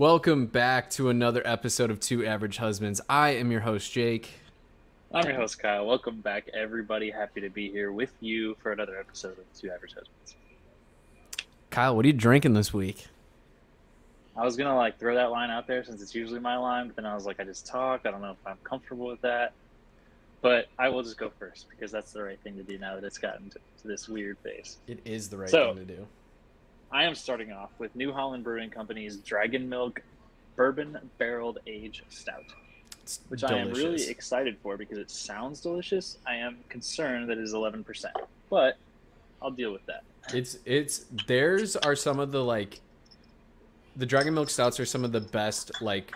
[0.00, 3.02] Welcome back to another episode of Two Average Husbands.
[3.06, 4.30] I am your host, Jake.
[5.12, 5.84] I'm your host, Kyle.
[5.84, 7.10] Welcome back, everybody.
[7.10, 10.36] Happy to be here with you for another episode of Two Average Husbands.
[11.68, 13.08] Kyle, what are you drinking this week?
[14.34, 16.96] I was gonna like throw that line out there since it's usually my line, but
[16.96, 18.06] then I was like, I just talk.
[18.06, 19.52] I don't know if I'm comfortable with that,
[20.40, 23.04] but I will just go first because that's the right thing to do now that
[23.04, 24.78] it's gotten to, to this weird phase.
[24.86, 26.06] It is the right So- thing to do.
[26.92, 30.02] I am starting off with New Holland Brewing Company's Dragon Milk
[30.56, 32.44] Bourbon Barreled Age Stout,
[33.02, 36.18] It's which I am really excited for because it sounds delicious.
[36.26, 38.06] I am concerned that it is 11%,
[38.50, 38.76] but
[39.40, 40.02] I'll deal with that.
[40.34, 42.80] It's it's theirs are some of the like
[43.96, 46.14] the dragon milk stouts are some of the best like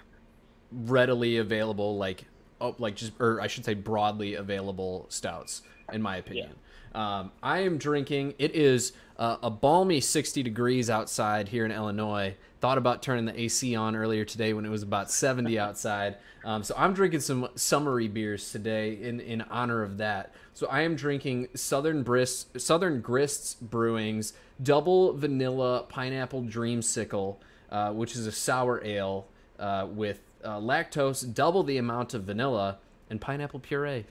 [0.73, 2.25] readily available like
[2.61, 5.63] oh like just or I should say broadly available stouts
[5.93, 6.55] in my opinion.
[6.95, 8.35] Um, I am drinking.
[8.39, 12.35] It is uh, a balmy 60 degrees outside here in Illinois.
[12.61, 16.17] Thought about turning the AC on earlier today when it was about 70 outside.
[16.45, 20.35] Um, so I'm drinking some summery beers today in, in honor of that.
[20.55, 27.37] So I am drinking Southern Bris Southern Grists Brewing's double vanilla pineapple dreamsicle,
[27.71, 29.27] uh, which is a sour ale
[29.59, 32.79] uh, with uh, lactose, double the amount of vanilla,
[33.11, 34.07] and pineapple puree.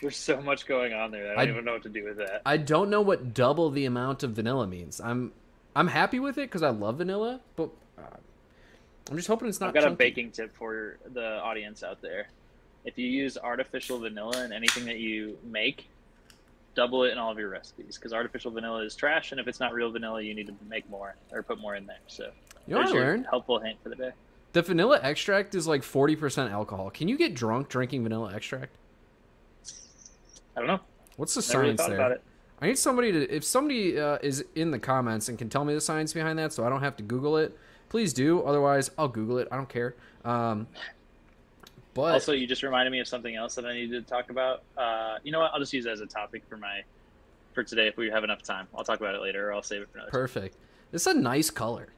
[0.02, 1.32] There's so much going on there.
[1.38, 2.42] I don't I- even know what to do with that.
[2.46, 5.00] I don't know what double the amount of vanilla means.
[5.00, 5.32] I'm
[5.76, 8.02] I'm happy with it because I love vanilla, but uh,
[9.10, 9.68] I'm just hoping it's not.
[9.68, 12.28] I've got a baking tip for the audience out there.
[12.84, 15.88] If you use artificial vanilla in anything that you make,
[16.74, 19.60] double it in all of your recipes because artificial vanilla is trash, and if it's
[19.60, 21.98] not real vanilla, you need to make more or put more in there.
[22.06, 22.30] So
[22.66, 23.26] You know what I learned?
[23.28, 24.10] helpful hint for the day.
[24.54, 26.90] The vanilla extract is like 40% alcohol.
[26.90, 28.74] Can you get drunk drinking vanilla extract?
[30.56, 30.80] I don't know.
[31.16, 31.98] What's the Never really science thought there?
[31.98, 32.22] about it.
[32.62, 33.34] I need somebody to.
[33.34, 36.52] If somebody uh, is in the comments and can tell me the science behind that,
[36.52, 37.56] so I don't have to Google it,
[37.88, 38.42] please do.
[38.42, 39.48] Otherwise, I'll Google it.
[39.50, 39.94] I don't care.
[40.24, 40.66] Um,
[41.94, 44.62] but Also, you just reminded me of something else that I needed to talk about.
[44.76, 45.52] Uh, you know what?
[45.54, 46.82] I'll just use it as a topic for my
[47.54, 48.68] for today if we have enough time.
[48.76, 50.10] I'll talk about it later, or I'll save it for another.
[50.10, 50.20] time.
[50.20, 50.56] perfect.
[50.92, 51.88] It's a nice color.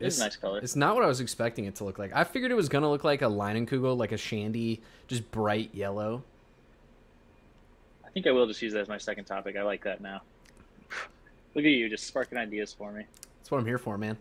[0.00, 0.58] It is a nice color.
[0.60, 2.12] It's not what I was expecting it to look like.
[2.14, 6.24] I figured it was gonna look like a Leinenkugel, like a shandy, just bright yellow.
[8.12, 9.56] I think I will just use that as my second topic.
[9.56, 10.20] I like that now.
[11.54, 13.04] Look at you, just sparking ideas for me.
[13.38, 14.18] That's what I'm here for, man.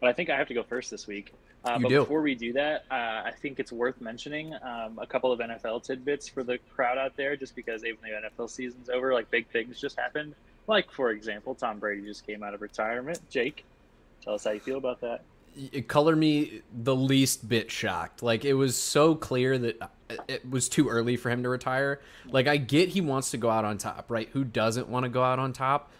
[0.00, 1.32] But I think I have to go first this week.
[1.64, 2.00] Uh, You but do.
[2.00, 5.82] before we do that, uh, I think it's worth mentioning um, a couple of NFL
[5.82, 9.48] tidbits for the crowd out there, just because even the NFL season's over, like big
[9.48, 10.36] things just happened.
[10.68, 13.18] Like, for example, Tom Brady just came out of retirement.
[13.30, 13.64] Jake,
[14.22, 15.22] tell us how you feel about that.
[15.56, 18.22] it color me the least bit shocked.
[18.22, 19.90] Like it was so clear that
[20.28, 22.00] it was too early for him to retire.
[22.30, 24.28] Like I get he wants to go out on top, right?
[24.32, 25.90] Who doesn't want to go out on top?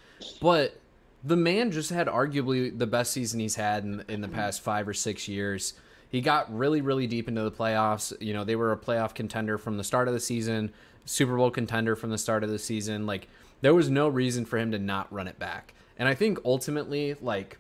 [0.41, 0.79] But
[1.25, 4.89] the man just had arguably the best season he's had in, in the past five
[4.89, 5.75] or six years.
[6.09, 8.13] He got really, really deep into the playoffs.
[8.21, 10.73] You know, they were a playoff contender from the start of the season,
[11.07, 13.07] Super Bowl contender from the start of the season.
[13.07, 13.29] Like,
[13.63, 15.75] there was no reason for him to not run it back.
[15.97, 17.59] And I think ultimately, like,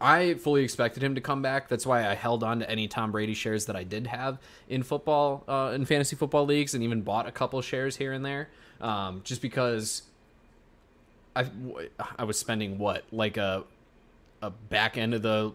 [0.00, 1.68] I fully expected him to come back.
[1.68, 4.82] That's why I held on to any Tom Brady shares that I did have in
[4.82, 8.50] football, uh, in fantasy football leagues, and even bought a couple shares here and there,
[8.80, 10.02] um, just because
[11.34, 11.46] I
[12.18, 13.64] I was spending what like a
[14.42, 15.52] a back end of the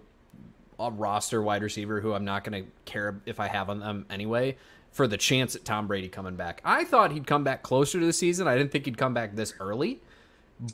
[0.80, 4.57] roster wide receiver who I'm not going to care if I have on them anyway
[4.91, 6.62] for the chance at Tom Brady coming back.
[6.66, 8.47] I thought he'd come back closer to the season.
[8.47, 10.01] I didn't think he'd come back this early,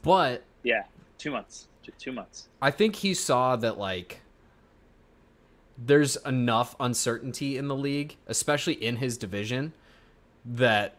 [0.03, 0.83] but Yeah,
[1.17, 1.67] two months.
[1.87, 2.47] Two- Two months.
[2.61, 4.21] I think he saw that like
[5.77, 9.73] there's enough uncertainty in the league, especially in his division,
[10.45, 10.95] that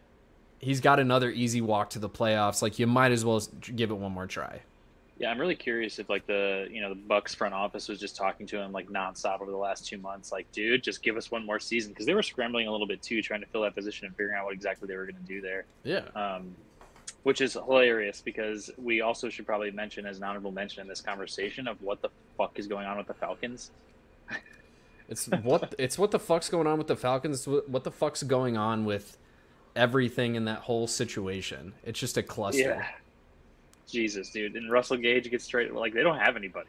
[0.60, 2.62] he's got another easy walk to the playoffs.
[2.62, 3.40] Like you might as well
[3.76, 4.60] give it one more try.
[5.18, 8.14] Yeah, I'm really curious if like the you know the Bucs front office was just
[8.14, 10.30] talking to him like nonstop over the last two months.
[10.30, 13.02] Like, dude, just give us one more season because they were scrambling a little bit
[13.02, 15.22] too, trying to fill that position and figuring out what exactly they were going to
[15.22, 15.64] do there.
[15.82, 16.02] Yeah.
[16.14, 16.54] Um,
[17.28, 21.02] which is hilarious because we also should probably mention as an honorable mention in this
[21.02, 22.08] conversation of what the
[22.38, 23.70] fuck is going on with the Falcons.
[25.10, 27.46] It's what it's what the fuck's going on with the Falcons.
[27.46, 29.16] What the fuck's going on with
[29.74, 31.72] everything in that whole situation?
[31.82, 32.60] It's just a cluster.
[32.60, 32.86] Yeah.
[33.86, 34.54] Jesus, dude.
[34.54, 36.68] And Russell Gage gets straight like they don't have anybody.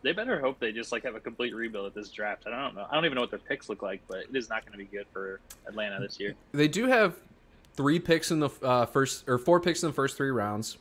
[0.00, 2.44] They better hope they just like have a complete rebuild at this draft.
[2.46, 2.86] I don't know.
[2.90, 4.78] I don't even know what their picks look like, but it is not going to
[4.78, 6.34] be good for Atlanta this year.
[6.52, 7.16] They do have
[7.78, 10.78] three picks in the uh, first or four picks in the first three rounds.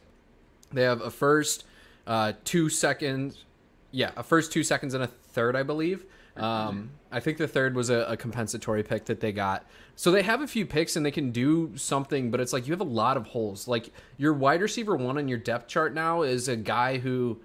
[0.71, 1.63] They have a first,
[2.07, 3.45] uh, two seconds,
[3.91, 6.05] yeah, a first two seconds and a third, I believe.
[6.35, 9.67] Um, I think the third was a, a compensatory pick that they got.
[9.95, 12.73] So they have a few picks and they can do something, but it's like you
[12.73, 13.67] have a lot of holes.
[13.67, 17.39] Like your wide receiver one on your depth chart now is a guy who,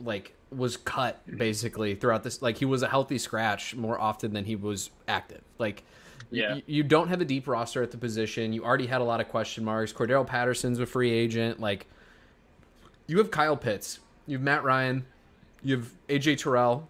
[0.00, 2.40] like, was cut basically throughout this.
[2.40, 5.42] Like he was a healthy scratch more often than he was active.
[5.58, 5.84] Like.
[6.30, 6.56] Yeah.
[6.56, 8.52] You, you don't have a deep roster at the position.
[8.52, 9.92] You already had a lot of question marks.
[9.92, 11.60] Cordarrelle Patterson's a free agent.
[11.60, 11.86] Like,
[13.06, 14.00] you have Kyle Pitts.
[14.26, 15.04] You have Matt Ryan.
[15.62, 16.88] You have AJ Terrell,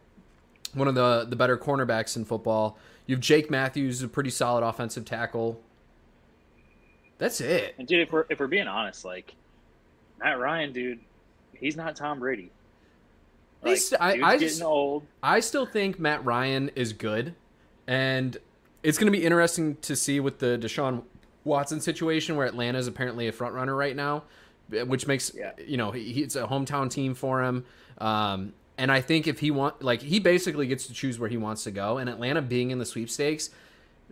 [0.75, 2.79] one of the the better cornerbacks in football.
[3.07, 5.61] You have Jake Matthews, a pretty solid offensive tackle.
[7.19, 7.75] That's it.
[7.79, 9.35] And dude, if we're if we're being honest, like
[10.19, 11.01] Matt Ryan, dude,
[11.55, 12.51] he's not Tom Brady.
[13.63, 15.05] Like, He's- I- I getting just- old.
[15.23, 17.35] I still think Matt Ryan is good,
[17.87, 18.37] and
[18.87, 21.03] it's going to be interesting to see with the Deshaun
[21.45, 24.25] Watson situation where Atlanta is apparently a front runner right now,
[24.71, 25.53] which makes Yeah.
[25.65, 27.65] you know he, it's a hometown team for him.
[27.99, 31.37] Um, and I think if he want like he basically gets to choose where he
[31.37, 33.51] wants to go, and Atlanta being in the sweepstakes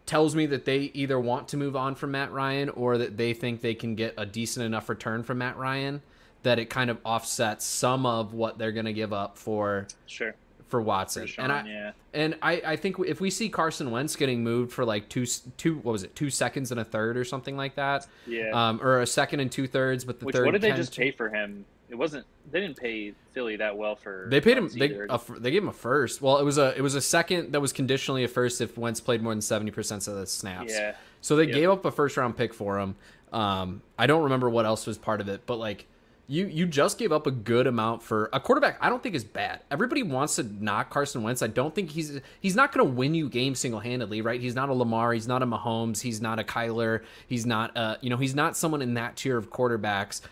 [0.07, 3.33] tells me that they either want to move on from Matt Ryan or that they
[3.33, 6.03] think they can get a decent enough return from Matt Ryan
[6.43, 10.35] that it kind of offsets some of what they're going to give up for Sure.
[10.75, 11.29] For Watson.
[11.29, 11.93] For and I yeah.
[12.13, 15.25] and I, I think if we see Carson Wentz getting moved for like two
[15.57, 18.51] two what was it two seconds and a third or something like that, Yeah.
[18.53, 20.97] um, or a second and two thirds, but the Which third what did they just
[20.97, 21.65] pay for him?
[21.89, 22.27] It wasn't.
[22.51, 24.27] They didn't pay Philly that well for.
[24.29, 24.69] They paid him.
[24.69, 26.21] They, a, they gave him a first.
[26.21, 29.01] Well, it was a it was a second that was conditionally a first if Wentz
[29.01, 30.73] played more than seventy percent of the snaps.
[30.73, 30.97] yeah.
[31.21, 31.55] So they Yep.
[31.55, 32.97] gave up a first round pick for him.
[33.33, 35.87] Um, I don't remember what else was part of it, but like
[36.27, 38.79] you you just gave up a good amount for a quarterback.
[38.81, 39.61] I don't think is bad.
[39.71, 41.43] Everybody wants to knock Carson Wentz.
[41.43, 44.41] I don't think he's he's not going to win you games single handedly, right?
[44.41, 45.13] He's not a Lamar.
[45.13, 46.01] He's not a Mahomes.
[46.01, 47.03] He's not a Kyler.
[47.27, 50.23] He's not uh you know he's not someone in that tier of quarterbacks.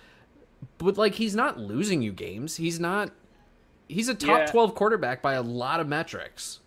[0.79, 2.57] But like he's not losing you games.
[2.57, 3.11] He's not.
[3.89, 4.47] He's a top Yeah.
[4.47, 6.61] twelve quarterback by a lot of metrics.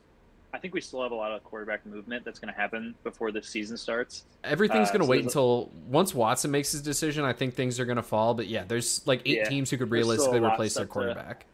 [0.55, 3.29] I think we still have a lot of quarterback movement that's going to happen before
[3.33, 4.23] this season starts.
[4.45, 7.25] Everything's Uh, going to so wait until once Watson makes his decision.
[7.25, 8.33] I think things are going to fall.
[8.33, 10.85] But yeah, there's like eight Yeah, teams who could there's still a realistically replace their
[10.85, 11.45] stuff to- quarterback.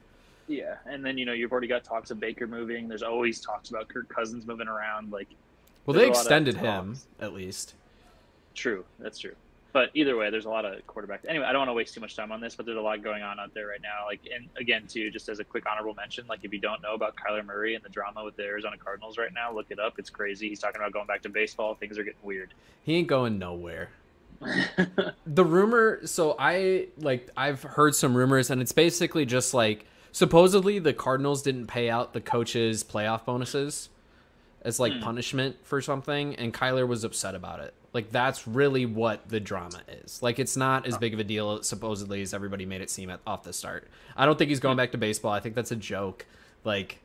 [0.47, 2.87] Yeah, and then you know you've already got talks of Baker moving.
[2.87, 5.11] There's always talks about Kirk Cousins moving around.
[5.11, 5.29] Like,
[5.87, 7.73] Well, they a lot of extended him at least.
[8.53, 9.35] true, that's true.
[9.73, 11.25] But either way, there's a lot of quarterbacks.
[11.27, 13.01] Anyway, I don't want to waste too much time on this, but there's a lot
[13.01, 14.05] going on out there right now.
[14.05, 16.93] Like, and again, too, just as a quick honorable mention, like if you don't know
[16.93, 19.97] about Kyler Murray and the drama with the Arizona Cardinals right now, look it up.
[19.97, 20.49] It's crazy.
[20.49, 21.75] He's talking about going back to baseball.
[21.75, 22.53] Things are getting weird.
[22.83, 23.89] He ain't going nowhere.
[25.27, 30.79] the rumor so i like i've heard some rumors and it's basically just like supposedly
[30.79, 33.89] the cardinals didn't pay out the coaches playoff bonuses
[34.63, 34.99] as like Hmm.
[35.01, 37.73] punishment for something and kyler was upset about it.
[37.93, 40.21] Like that's really what the drama is.
[40.21, 43.19] Like it's not as big of a deal supposedly as everybody made it seem at,
[43.27, 43.87] off the start.
[44.15, 45.31] I don't think he's going back to baseball.
[45.31, 46.25] I think that's a joke.
[46.63, 46.99] Like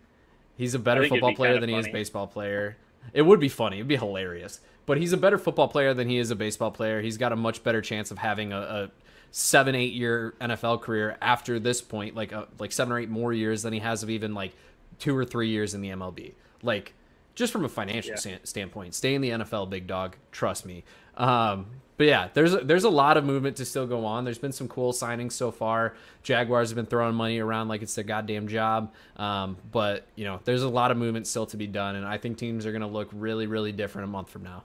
[0.57, 1.93] he's a better football player than he is funny.
[1.93, 2.77] baseball player.
[3.13, 3.77] It would be funny.
[3.79, 4.61] It'd be hilarious.
[4.85, 7.01] But he's a better football player than he is a baseball player.
[7.03, 8.91] He's got a much better chance of having a, a
[9.33, 13.33] seven eight year nfl career after this point like uh like seven or eight more
[13.35, 14.55] years than he has of even like
[14.99, 16.33] two or three years in the mlb
[16.63, 16.95] like
[17.37, 18.17] just from a financial Yeah.
[18.17, 20.83] sta- standpoint stay in the nfl big dog trust me
[21.17, 21.67] um
[21.97, 24.53] but yeah there's a, there's a lot of movement to still go on there's been
[24.53, 25.95] some cool signings so far
[26.25, 30.41] jaguars have been throwing money around like it's their goddamn job um but you know
[30.45, 32.83] there's a lot of movement still to be done and i think teams are going
[32.83, 34.65] to look really really different a month from now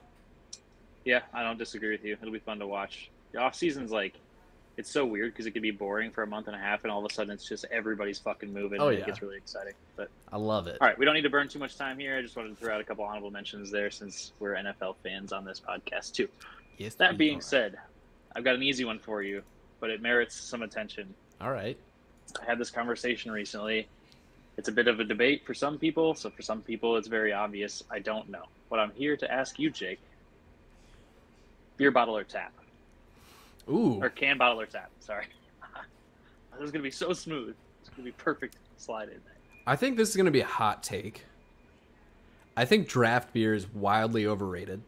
[1.04, 2.16] Yeah, I don't disagree with you.
[2.20, 3.10] It'll be fun to watch.
[3.32, 4.14] The off season's like,
[4.76, 6.90] it's so weird because it could be boring for a month and a half, and
[6.90, 8.80] all of a sudden it's just everybody's fucking moving.
[8.80, 9.04] Oh, and yeah.
[9.04, 9.74] it gets really exciting.
[9.96, 12.16] But i love it all right, we don't need to burn too much time here.
[12.16, 15.32] I just wanted to throw out a couple honorable mentions there since we're NFL fans
[15.32, 16.28] on this podcast too.
[16.78, 17.42] yes, That being are.
[17.42, 17.78] said,
[18.34, 19.42] I've got an easy one for you,
[19.80, 21.12] but it merits some attention.
[21.40, 21.76] all right
[22.40, 23.88] I had this conversation recently.
[24.56, 27.32] It's a bit of a debate for some people, so for some people it's very
[27.32, 27.82] obvious.
[27.90, 28.44] I don't know.
[28.68, 30.00] What I'm here to ask you, Jake:
[31.76, 32.52] beer bottle or tap,
[33.68, 34.90] ooh or can bottle or tap?
[35.00, 35.26] Sorry,
[36.52, 37.54] this is gonna be so smooth.
[37.80, 39.20] It's gonna be perfect slide in.
[39.66, 41.24] I think this is going to be a hot take.
[42.56, 44.82] I think draft beer is wildly overrated.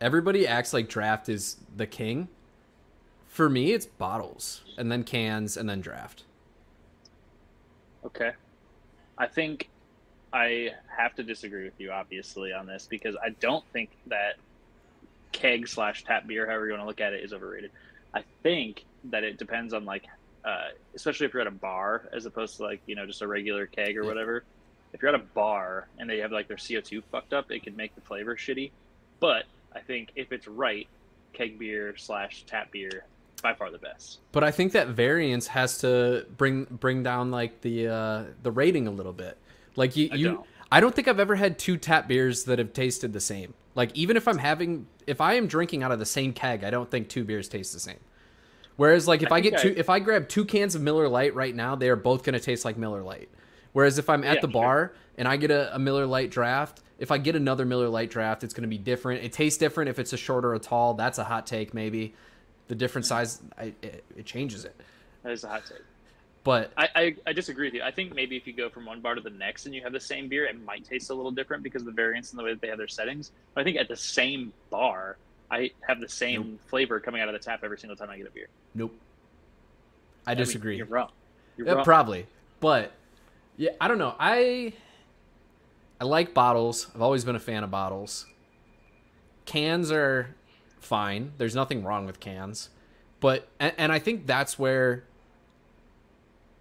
[0.00, 2.28] Everybody acts like draft is the king.
[3.28, 6.24] For me, it's bottles and then cans and then draft.
[8.04, 8.32] Okay.
[9.16, 9.70] I think
[10.32, 14.34] I have to disagree with you, obviously, on this because I don't think that
[15.32, 17.70] keg slash tap beer, however you want to look at it, is overrated.
[18.14, 20.04] I think that it depends on like,
[20.44, 23.26] uh, especially if you're at a bar as opposed to like you know just a
[23.26, 24.44] regular keg or whatever.
[24.92, 27.76] If you're at a bar and they have like their CO2 fucked up, it can
[27.76, 28.70] make the flavor shitty.
[29.20, 29.44] But
[29.74, 30.88] I think if it's right,
[31.32, 33.04] keg beer slash tap beer
[33.42, 34.18] by far the best.
[34.32, 38.86] But I think that variance has to bring bring down like the uh, the rating
[38.86, 39.36] a little bit.
[39.76, 40.46] Like you, I you don't.
[40.70, 43.54] I don't think I've ever had two tap beers that have tasted the same.
[43.78, 46.70] Like even if I'm having if I am drinking out of the same keg, I
[46.70, 48.00] don't think two beers taste the same.
[48.74, 51.08] Whereas like if I, I get two, I- if I grab two cans of Miller
[51.08, 53.28] Lite right now, they are both going to taste like Miller Lite.
[53.74, 54.52] Whereas if I'm at Yeah, the sure.
[54.62, 58.10] bar and I get a, a Miller Lite draft, if I get another Miller Lite
[58.10, 59.22] draft, it's going to be different.
[59.22, 60.94] It tastes different if it's a short or a tall.
[60.94, 62.14] That's a hot take, maybe.
[62.66, 64.74] The different size, I, it, it changes it.
[65.22, 65.82] That is a hot take.
[66.44, 67.82] But I, I, I disagree with you.
[67.82, 69.92] I think maybe if you go from one bar to the next and you have
[69.92, 72.44] the same beer, it might taste a little different because of the variance in the
[72.44, 73.32] way that they have their settings.
[73.54, 75.18] But I think at the same bar,
[75.50, 78.26] I have the same flavor coming out of the tap every single time I get
[78.26, 78.48] a beer.
[78.74, 78.94] nope.
[80.26, 80.76] I mean, disagree.
[80.76, 81.10] you're wrong.
[81.56, 81.84] You're Yeah, wrong.
[81.84, 82.26] probably.
[82.60, 82.92] But
[83.56, 84.14] yeah, I don't know.
[84.18, 84.72] I
[86.00, 86.86] I like bottles.
[86.94, 88.26] I've always been a fan of bottles.
[89.46, 90.34] Cans are
[90.80, 91.32] fine.
[91.38, 92.68] There's nothing wrong with cans.
[93.20, 95.04] But and, and I think that's where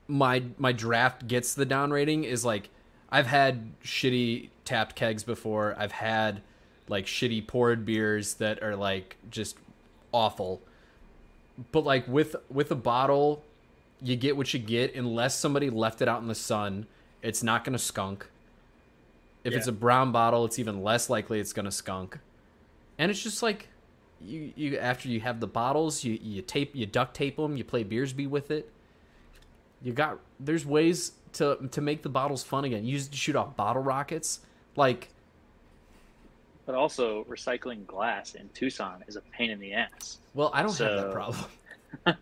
[0.08, 2.70] my my draft gets the down rating is like
[3.10, 5.76] I've had shitty tapped kegs before.
[5.78, 6.42] I've had
[6.88, 9.58] like shitty poured beers that are like just
[10.12, 10.62] awful.
[11.72, 13.44] But like with with a bottle,
[14.02, 16.88] you get what you get unless somebody left it out in the sun.
[17.22, 18.28] It's not going to skunk.
[19.44, 22.20] If it's a brown bottle, it's even less likely it's going to skunk.
[22.98, 23.70] And it's just like
[24.22, 27.64] you you after you have the bottles, you you tape you duct tape them, you
[27.64, 28.72] play Beersbee with it.
[29.82, 32.86] You got there's ways to to make the bottles fun again.
[32.86, 34.40] You just shoot off bottle rockets.
[34.76, 35.10] Like
[36.66, 40.20] But also, recycling glass in Tucson is a pain in the ass.
[40.34, 41.46] Well, I don't have that problem.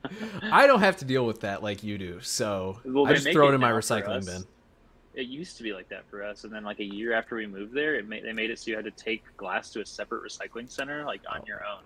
[0.51, 2.19] I don't have to deal with that like you do.
[2.21, 4.43] So Well, I just throw it it in my recycling bin.
[5.15, 7.47] It used to be like that for us, and then like a year after we
[7.47, 9.85] moved there, it made, they made it so you had to take glass to a
[9.85, 11.45] separate recycling center, like on oh.
[11.47, 11.83] your own.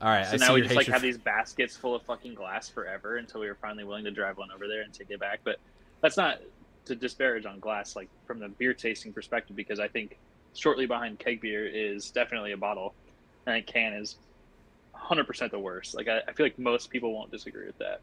[0.00, 0.34] All right, So.
[0.34, 3.40] I see now we just like have these baskets full of fucking glass forever until
[3.40, 5.40] we were finally willing to drive one over there and take it back.
[5.44, 5.58] But
[6.00, 6.40] that's not
[6.84, 10.18] to disparage on glass, like from the beer tasting perspective, because I think
[10.54, 12.94] shortly behind keg beer is definitely a bottle,
[13.46, 14.16] and a can is
[14.94, 15.94] 100% the worst.
[15.94, 18.00] Like I, I feel like most people won't disagree with that.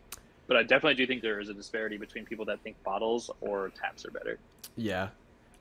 [0.48, 3.70] But I definitely do think there is a disparity between people that think bottles or
[3.70, 4.40] taps are better.
[4.76, 5.10] Yeah.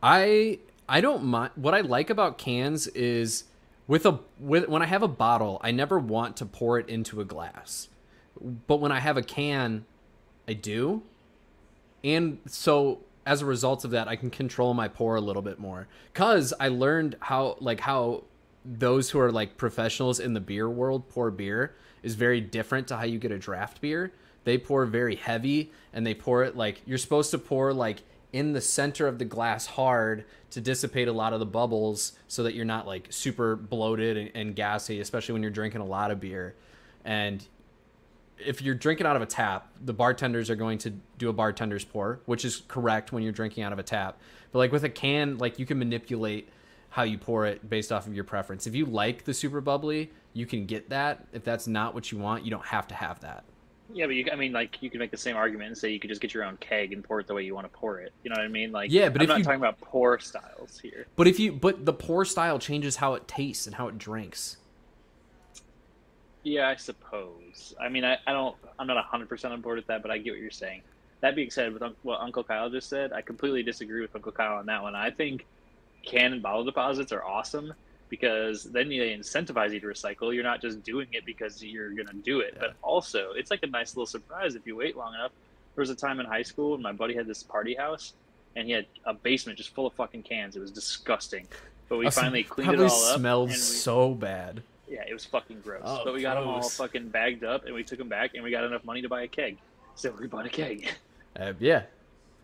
[0.02, 0.58] I
[0.88, 3.44] I don't mind what I like about cans is
[3.86, 7.20] with a with when I have a bottle, I never want to pour it into
[7.20, 7.88] a glass.
[8.66, 9.84] But when I have a can,
[10.48, 11.02] I do.
[12.04, 15.58] And so as a result of that, I can control my pour a little bit
[15.58, 18.24] more cuz I learned how like how
[18.64, 22.96] those who are like professionals in the beer world pour beer is very different to
[22.96, 24.12] how you get a draft beer.
[24.44, 28.52] They pour very heavy and they pour it like you're supposed to pour like in
[28.52, 32.54] the center of the glass hard to dissipate a lot of the bubbles so that
[32.54, 36.20] you're not like super bloated and, and gassy, especially when you're drinking a lot of
[36.20, 36.54] beer.
[37.04, 37.44] And
[38.38, 41.84] if you're drinking out of a tap, the bartenders are going to do a bartender's
[41.84, 44.18] pour, which is correct when you're drinking out of a tap.
[44.50, 46.48] But like with a can, like you can manipulate
[46.90, 48.66] how you pour it based off of your preference.
[48.66, 51.26] If you like the super bubbly, you can get that.
[51.32, 53.44] If that's not what you want, you don't have to have that.
[53.94, 56.00] Yeah, but you, I mean, like you could make the same argument and say you
[56.00, 58.00] could just get your own keg and pour it the way you want to pour
[58.00, 58.12] it.
[58.24, 58.72] You know what I mean?
[58.72, 61.06] Like, Yeah, but I'm if not you- talking about pour styles here.
[61.16, 64.56] But if you but the pour style changes how it tastes and how it drinks.
[66.42, 67.74] Yeah, I suppose.
[67.80, 70.32] I mean, I, I don't, I'm not 100% on board with that, but I get
[70.32, 70.82] what you're saying.
[71.20, 74.56] That being said, with what Uncle Kyle just said, I completely disagree with Uncle Kyle
[74.58, 74.96] on that one.
[74.96, 75.46] I think
[76.04, 77.72] can and bottle deposits are awesome
[78.22, 80.34] because then they incentivize you to recycle.
[80.34, 83.62] You're not just doing it because you're going to do it, but also it's like
[83.62, 85.30] a nice little surprise if you wait long enough.
[85.74, 88.12] There was a time in high school when my buddy had this party house
[88.54, 90.56] and he had a basement just full of fucking cans.
[90.56, 91.46] It was disgusting.
[91.88, 93.18] But we Also, finally cleaned it all up.
[93.18, 94.62] smelled we- so bad.
[94.90, 95.80] yeah, it was fucking gross.
[95.82, 98.44] Oh, but we got them all fucking bagged up, and we took them back, and
[98.44, 99.56] we got enough money to buy a keg.
[99.94, 100.88] So we bought a keg.
[101.38, 101.84] Uh, yeah,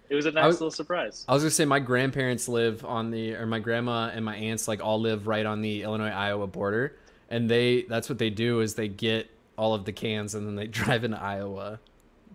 [0.09, 1.25] It was a nice was- little surprise.
[1.29, 4.67] I was gonna say my grandparents live on the, or my grandma and my aunts
[4.69, 6.97] like all live right on the Illinois Iowa border,
[7.29, 10.55] and they that's what they do is they get all of the cans and then
[10.57, 11.81] they drive into Iowa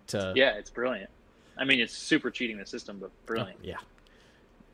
[0.08, 1.10] to Yeah, it's brilliant.
[1.56, 3.58] I mean, it's super cheating the system, but oh, brilliant.
[3.62, 3.76] yeah.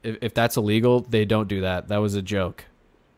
[0.02, 1.88] If, if that's illegal, they don't do that.
[1.88, 2.64] That was a joke.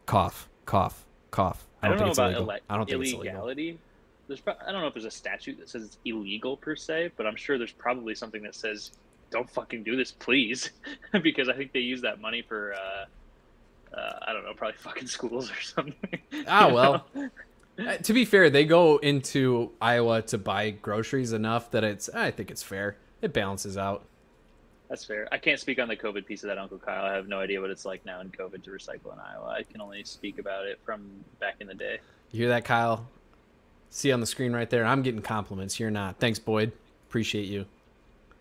[0.07, 1.67] Cough, cough, cough.
[1.81, 2.51] I don't, know it's about illegal.
[2.53, 3.23] ele- I don't think it's illegal.
[3.35, 3.79] illegality.
[4.27, 7.13] There's, pro- I don't know if there's a statute that says it's illegal per se,
[7.17, 8.93] but I'm sure there's probably something that says,
[9.33, 10.71] "Don't fucking do this, please,"
[11.23, 15.09] because I think they use that money for, uh, uh, I don't know, probably fucking
[15.09, 16.21] schools or something.
[16.47, 17.07] Ah, You well.
[17.79, 22.11] Uh, to be fair, they go into Iowa to buy groceries enough that it's.
[22.11, 22.97] I think it's fair.
[23.23, 24.05] It balances out.
[24.91, 25.27] That's fair.
[25.33, 27.07] I can't speak on the COVID piece of that, Uncle Kyle.
[27.07, 29.47] I have no idea what it's like now in COVID to recycle in Iowa.
[29.59, 31.09] I can only speak about it from
[31.41, 31.99] back in the day.
[32.31, 33.09] You hear that, Kyle?
[33.89, 34.85] See on the screen right there.
[34.85, 35.81] I'm getting compliments.
[35.81, 36.19] You're not.
[36.19, 36.73] Thanks, Boyd.
[37.09, 37.65] Appreciate you.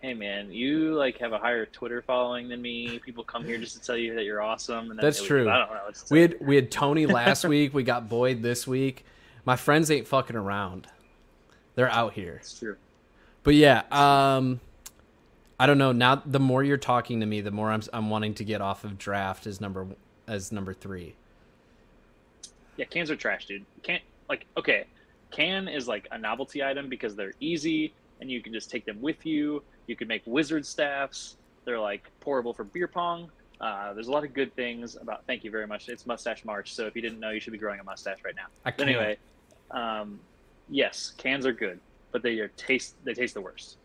[0.01, 2.97] Hey man, you like have a higher Twitter following than me.
[3.05, 4.89] People come here just to tell you that you're awesome.
[4.89, 5.47] And That's true.
[5.47, 5.91] I don't know.
[6.09, 7.75] We had we had Tony last week.
[7.75, 9.05] We got Boyd this week.
[9.45, 10.87] My friends ain't fucking around.
[11.75, 12.37] They're out here.
[12.37, 12.77] It's true.
[13.43, 14.59] But yeah, um,
[15.59, 15.91] I don't know.
[15.91, 18.83] Now the more you're talking to me, the more I'm I'm wanting to get off
[18.83, 19.85] of draft as number
[20.27, 21.13] as number three.
[22.75, 23.65] Yeah, cans are trash, dude.
[23.83, 24.85] Can't like okay,
[25.29, 29.01] can is like a novelty item because they're easy and you can just take them
[29.01, 29.61] with you.
[29.91, 31.35] You can make wizard staffs.
[31.65, 33.29] They're like pourable for beer pong.
[33.59, 35.25] Uh, there's a lot of good things about.
[35.27, 35.89] Thank you very much.
[35.89, 38.33] It's Mustache March, so if you didn't know, you should be growing a mustache right
[38.33, 38.45] now.
[38.63, 39.17] I But anyway,
[39.69, 40.17] um,
[40.69, 41.77] yes, cans are good,
[42.13, 43.75] but they are taste they taste the worst.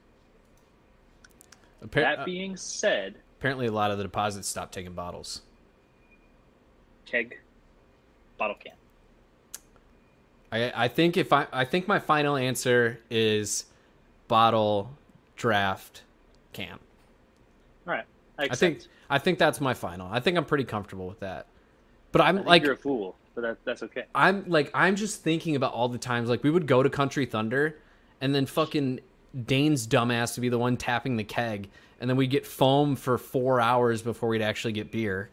[1.84, 5.42] Appar- that uh, being said, apparently, a lot of the deposits stopped taking bottles.
[7.04, 7.36] keg,
[8.38, 8.74] bottle can.
[10.52, 13.64] I I think if I I think my final answer is
[14.28, 14.90] bottle
[15.36, 16.02] draft
[16.52, 16.78] can.
[17.86, 18.04] All right,
[18.38, 20.08] I, think I think that's my final.
[20.10, 21.46] I think I'm pretty comfortable with that.
[22.12, 24.04] But I'm like you're a fool, but that, that's okay.
[24.14, 27.26] I'm like I'm just thinking about all the times like we would go to Country
[27.26, 27.78] Thunder
[28.20, 29.00] and then fucking
[29.44, 31.68] Dane's dumbass to be the one tapping the keg
[32.00, 35.30] and then we'd get foam for 4 hours before we'd actually get beer.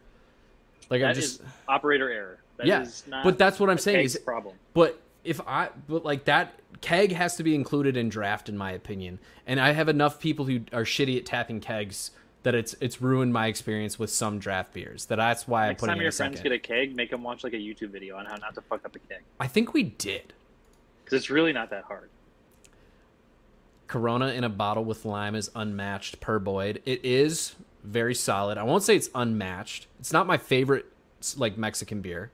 [0.90, 2.40] Like I just operator error.
[2.58, 4.56] That Yeah, is not but that's what I'm saying is- problem.
[4.74, 8.72] But if I but like that keg has to be included in draft in my
[8.72, 9.20] opinion.
[9.48, 12.12] And I have enough people who are shitty at tapping kegs
[12.44, 15.06] that it's it's ruined my experience with some draft beers.
[15.06, 16.52] That that's why Next I'm time putting it your in friends second.
[16.52, 18.86] get a keg, make them watch like a YouTube video on how not to fuck
[18.86, 19.24] up a keg.
[19.40, 20.34] I think we did.
[21.04, 22.10] Because it's really not that hard.
[23.88, 26.82] Corona in a bottle with lime is unmatched per Boyd.
[26.86, 28.58] It is very solid.
[28.58, 29.88] I won't say it's unmatched.
[30.00, 30.86] It's not my favorite
[31.38, 32.32] like Mexican beer.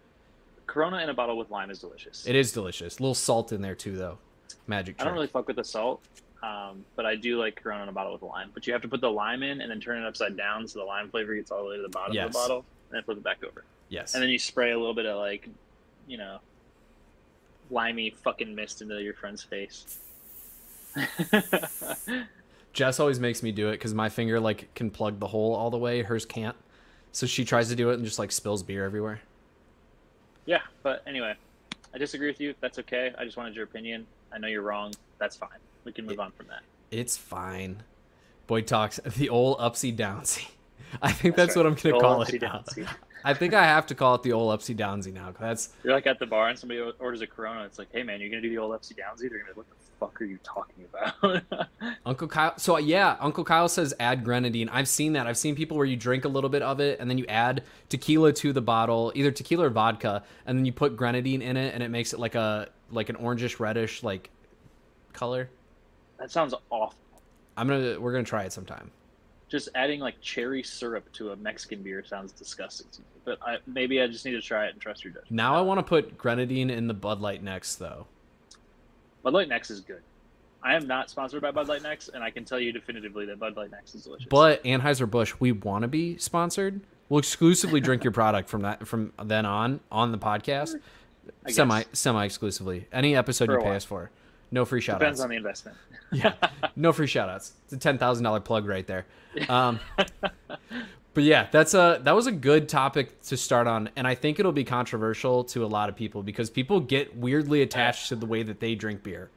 [0.69, 2.27] Corona in a bottle with lime is delicious.
[2.27, 2.99] It is delicious.
[2.99, 4.19] A little salt in there too though.
[4.67, 5.01] Magic Trick.
[5.01, 5.99] I don't really fuck with the salt,
[6.43, 8.51] um, but I do like Corona in a bottle with lime.
[8.53, 10.77] But you have to put the lime in and then turn it upside down so
[10.77, 13.03] the lime flavor gets all the way to the bottom of the bottle, and then
[13.03, 13.63] flip it back over.
[13.89, 14.13] yes.
[14.13, 15.49] And then you spray a little bit of like,
[16.07, 16.38] you know,
[17.71, 19.97] limey fucking mist into your friend's face.
[22.73, 25.71] Jess always makes me do it because my finger like can plug the hole all
[25.71, 26.03] the way.
[26.03, 26.55] Hers can't.
[27.11, 29.21] So she tries to do it and just like spills beer everywhere.
[30.45, 31.34] Yeah, but anyway,
[31.93, 32.54] I disagree with you.
[32.62, 33.13] That's okay.
[33.17, 34.06] I just wanted your opinion.
[34.32, 34.93] I know you're wrong.
[35.17, 35.60] That's fine.
[35.84, 36.62] We can move on from that.
[36.91, 37.84] It's fine.
[38.47, 40.47] Boy talks the old upsy downsy.
[41.02, 41.67] I think that's, That's what.
[41.67, 42.34] I'm gonna Old call it.
[43.23, 45.32] I think I have to call it the old upsy downsy now.
[45.32, 47.63] 'cause That's You're like at the bar and somebody orders a Corona.
[47.65, 49.29] It's like, hey man, you're gonna do the old upsy downsy.
[49.29, 51.67] They're gonna be like, what the fuck are you talking about?
[52.05, 52.53] Uncle Kyle.
[52.58, 54.69] So yeah, Uncle Kyle says add grenadine.
[54.69, 55.27] I've seen that.
[55.27, 57.63] I've seen people where you drink a little bit of it and then you add
[57.89, 61.73] tequila to the bottle, either tequila or vodka, and then you put grenadine in it,
[61.73, 64.29] and it makes it like a like an orangish reddish like
[65.13, 65.49] color.
[66.17, 66.97] that sounds awful.
[67.58, 68.91] I'm gonna we're gonna try it sometime.
[69.49, 73.05] Just adding like cherry syrup to a Mexican beer sounds disgusting to me.
[73.25, 75.31] But I, maybe I just need to try it and trust your judgment.
[75.31, 78.05] Now I want to put grenadine in the Bud Light next though.
[79.23, 80.01] Bud Light Next is good.
[80.62, 83.39] I am not sponsored by Bud Light Next, and I can tell you definitively that
[83.39, 84.27] Bud Light Next is delicious.
[84.29, 86.81] But Anheuser Busch, we want to be sponsored.
[87.07, 90.79] We'll exclusively drink your product from that from then on on the podcast.
[91.47, 92.88] Semi semi exclusively.
[92.91, 93.75] Any episode For you pay while.
[93.75, 94.12] us for.
[94.51, 95.23] No free shout depends outs.
[95.25, 95.77] on the investment.
[96.12, 96.33] yeah.
[96.75, 97.53] No free shout outs.
[97.65, 99.05] It's a ten thousand dollar plug right there.
[99.47, 99.79] Um
[101.15, 104.39] But yeah, that's a that was a good topic to start on, and I think
[104.39, 108.25] it'll be controversial to a lot of people because people get weirdly attached to the
[108.27, 109.29] way that they drink beer.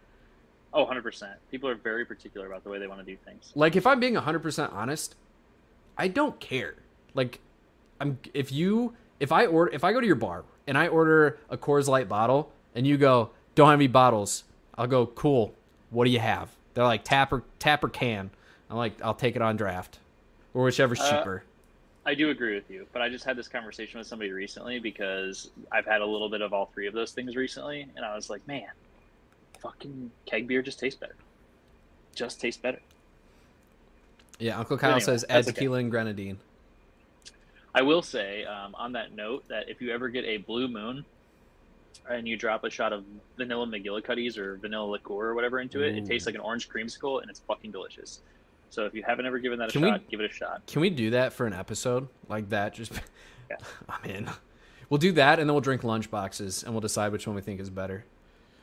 [0.74, 1.34] Oh, 100%.
[1.50, 3.52] People are very particular about the way they want to do things.
[3.54, 5.16] like if i'm being 100% honest
[5.98, 6.74] i don't care
[7.14, 7.40] like
[8.00, 11.38] i'm if you if i order if i go to your bar and i order
[11.50, 14.44] a Coors Light bottle and you go don't have any bottles
[14.78, 15.54] i'll go cool
[15.90, 18.30] what do you have they're like tap or tap or can
[18.70, 19.98] i'm like i'll take it on draft
[20.54, 21.44] or whichever's Uh, cheaper
[22.04, 25.52] I do agree with you, but I just had this conversation with somebody recently because
[25.70, 28.28] I've had a little bit of all three of those things recently, and I was
[28.28, 28.66] like, man,
[29.60, 31.14] fucking keg beer just tastes better.
[32.16, 32.80] Just tastes better.
[34.40, 35.54] yeah uncle kyle anyway, says add that's okay.
[35.54, 36.38] tequila and grenadine
[37.74, 41.04] I will say um, on that note that if you ever get a blue moon
[42.10, 43.04] and you drop a shot of
[43.36, 45.98] vanilla McGillicuddy's or vanilla liqueur or whatever into it, Ooh.
[45.98, 48.20] it tastes like an orange creamsicle and it's fucking delicious.
[48.70, 50.62] So if you haven't ever given that a Can we- shot, give it a shot.
[50.66, 52.92] can we do that for an episode like that just
[53.50, 53.56] Yeah.
[53.88, 54.30] i'm in
[54.88, 57.42] we'll do that and then we'll drink lunch boxes and we'll decide which one we
[57.42, 58.04] think is better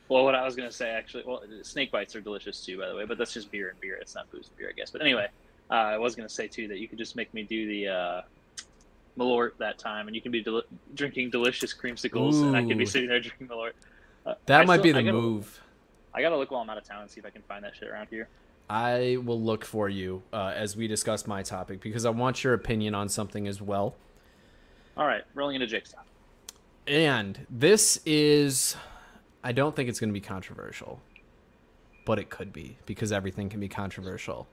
[0.08, 2.96] Well, what I was gonna say actually, well, snake bites are delicious too, by the
[2.96, 3.96] way, but that's just beer and beer.
[4.00, 4.90] It's not booze and beer, I guess.
[4.90, 5.28] But anyway,
[5.70, 8.22] uh, I was gonna say too that you could just make me do the uh,
[9.18, 10.62] Malort that time, and you can be deli-
[10.94, 13.72] drinking delicious creamsicles, and I can be sitting there drinking Malort.
[14.26, 15.60] Uh, that I might still- be the I gotta- move
[16.12, 17.76] I gotta look while I'm out of town and see if I can find that
[17.76, 18.28] shit around here.
[18.68, 22.52] I will look for you uh, as we discuss my topic because I want your
[22.54, 23.94] opinion on something as well.
[24.96, 26.02] All right, rolling into Jake's Jigsaw.
[26.86, 28.76] And this is,
[29.44, 31.00] I don't think it's going to be controversial.
[32.06, 34.48] but it could be because everything can be controversial.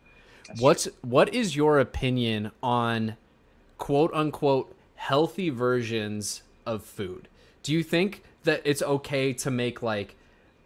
[0.48, 0.94] That's What's true.
[1.02, 3.18] what is your opinion on
[3.78, 7.28] quote unquote healthy versions of food?
[7.64, 10.16] Do you think that it's okay to make like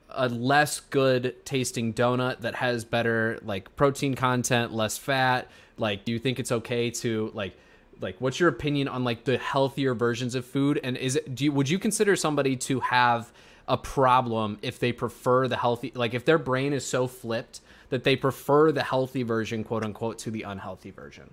[0.10, 5.50] a less good tasting donut that has better like protein content, less fat?
[5.78, 7.56] Like do you think it's okay to like
[8.02, 11.45] like what's your opinion on like the healthier versions of food and is it do
[11.45, 13.32] you would you consider somebody to have
[13.67, 18.04] a problem if they prefer the healthy like if their brain is so flipped that
[18.04, 21.30] they prefer the healthy version quote unquote to the unhealthy version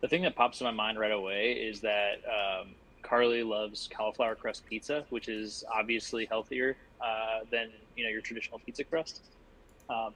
[0.00, 2.68] the thing that pops in my mind right away is that um,
[3.02, 8.58] carly loves cauliflower crust pizza which is obviously healthier uh, than you know your traditional
[8.60, 9.22] pizza crust
[9.88, 10.12] um,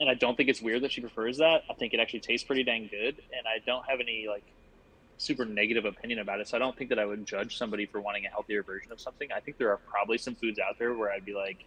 [0.00, 2.46] and i don't think it's weird that she prefers that i think it actually tastes
[2.46, 4.44] pretty dang good and i don't have any like
[5.20, 6.48] super negative opinion about it.
[6.48, 9.00] So I don't think that I would judge somebody for wanting a healthier version of
[9.00, 9.28] something.
[9.34, 11.64] I think there are probably some foods out there where I'd be like,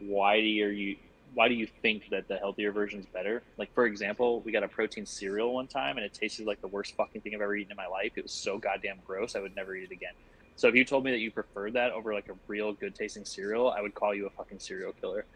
[0.00, 0.96] why do you
[1.34, 3.42] why do you think that the healthier version is better?
[3.58, 6.68] Like for example, we got a protein cereal one time and it tasted like the
[6.68, 8.12] worst fucking thing I've ever eaten in my life.
[8.16, 9.36] It was so goddamn gross.
[9.36, 10.14] I would never eat it again.
[10.56, 13.24] So if you told me that you preferred that over like a real good tasting
[13.24, 15.26] cereal, I would call you a fucking serial killer.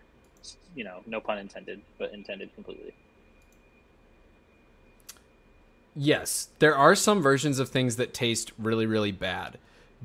[0.75, 2.95] You know, no pun intended, but intended completely
[5.99, 9.59] yes, there are some versions of things that taste really, really bad.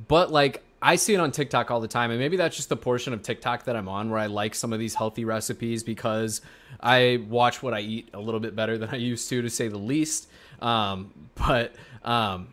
[0.07, 2.75] But like I see it on TikTok all the time, and maybe that's just the
[2.75, 6.41] portion of TikTok that I'm on where I like some of these healthy recipes because
[6.81, 9.69] I watch what I eat a little bit better than I used to, to say
[9.69, 10.29] the least.
[10.61, 12.49] Um, but um,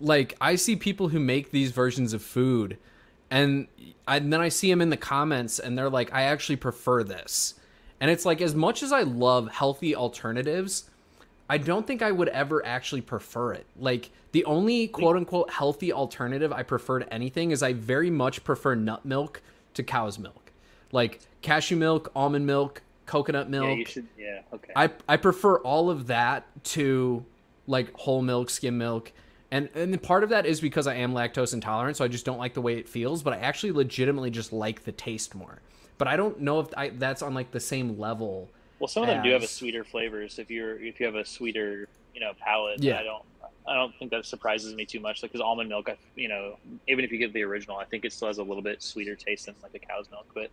[0.00, 2.78] like I see people who make these versions of food,
[3.28, 3.66] and,
[4.06, 7.02] I, and then I see them in the comments, and they're like, "I actually prefer
[7.02, 7.54] this,"
[8.00, 10.88] and it's like as much as I love healthy alternatives
[11.48, 13.66] I don't think I would ever actually prefer it.
[13.76, 18.42] Like the only quote unquote healthy alternative I prefer to anything is I very much
[18.44, 19.42] prefer nut milk
[19.74, 20.52] to cow's milk.
[20.92, 23.68] Like cashew milk, almond milk, coconut milk.
[23.68, 24.72] Yeah, you should yeah, okay.
[24.74, 27.24] I I prefer all of that to
[27.66, 29.12] like whole milk, skim milk.
[29.50, 32.38] And and part of that is because I am lactose intolerant, so I just don't
[32.38, 35.60] like the way it feels, but I actually legitimately just like the taste more.
[35.98, 39.08] But I don't know if I, that's on like the same level well, some of
[39.08, 39.24] them as...
[39.24, 40.38] do have a sweeter flavors.
[40.38, 42.98] If you're if you have a sweeter you know palate, yeah.
[42.98, 43.24] I don't
[43.68, 45.22] I don't think that surprises me too much.
[45.22, 48.04] Like, Because almond milk, I, you know, even if you get the original, I think
[48.04, 50.26] it still has a little bit sweeter taste than like a cow's milk.
[50.34, 50.50] But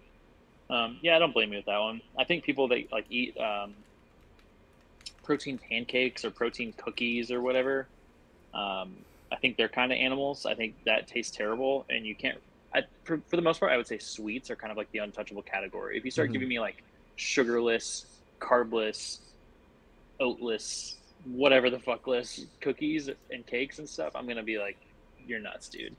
[0.74, 2.02] um, yeah, I don't blame you with that one.
[2.18, 3.76] I think people that like eat um,
[5.24, 7.88] protein pancakes or protein cookies or whatever,
[8.54, 8.94] um,
[9.32, 10.46] I think they're kind of animals.
[10.46, 12.40] I think that tastes terrible, and you can't.
[12.74, 15.00] I, for, for the most part, I would say sweets are kind of like the
[15.00, 15.98] untouchable category.
[15.98, 16.34] If you start mm-hmm.
[16.34, 16.84] giving me like
[17.16, 18.08] sugarless
[18.44, 19.20] carbless,
[20.20, 24.78] oatless, whatever the fuckless cookies and cakes and stuff, I'm gonna be like,
[25.26, 25.96] you're nuts, dude.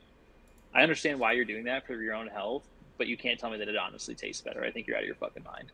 [0.75, 2.65] I understand why you're doing that for your own health,
[2.99, 4.63] but you can't tell me that it honestly tastes better.
[4.63, 5.73] I think you're out of your fucking mind.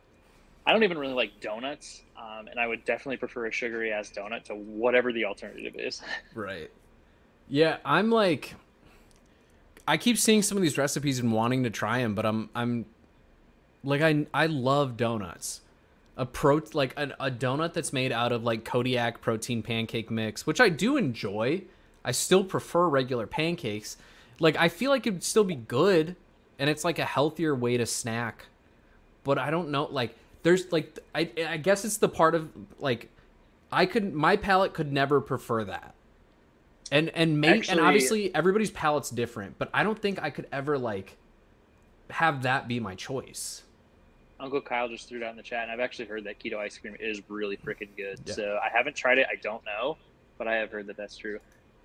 [0.65, 4.11] I don't even really like donuts, um, and I would definitely prefer a sugary ass
[4.15, 6.01] donut to whatever the alternative is.
[6.35, 6.69] right.
[7.49, 8.53] Yeah, I'm like,
[9.87, 12.85] I keep seeing some of these recipes and wanting to try them, but I'm I'm
[13.83, 15.61] like I I love donuts
[16.21, 20.45] a pro like a, a donut that's made out of like Kodiak protein pancake mix,
[20.45, 21.63] which I do enjoy.
[22.05, 23.97] I still prefer regular pancakes.
[24.39, 26.15] Like I feel like it'd still be good,
[26.59, 28.45] and it's like a healthier way to snack.
[29.23, 29.85] But I don't know.
[29.85, 33.09] Like there's like I I guess it's the part of like
[33.71, 35.95] I could my palate could never prefer that.
[36.91, 40.77] And and make and obviously everybody's palate's different, but I don't think I could ever
[40.77, 41.17] like
[42.11, 43.63] have that be my choice.
[44.41, 46.57] Uncle Kyle just threw it out in the chat, and I've actually heard that keto
[46.57, 48.19] ice cream is really freaking good.
[48.25, 48.33] Yeah.
[48.33, 49.27] So I haven't tried it.
[49.31, 49.97] I don't know,
[50.37, 51.39] but I have heard that that's true.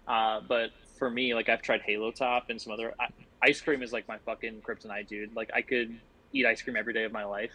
[0.08, 3.08] Uh, but for me, like I've tried Halo Top and some other I,
[3.42, 5.36] ice cream is like my fucking kryptonite, dude.
[5.36, 5.98] Like I could
[6.32, 7.52] eat ice cream every day of my life.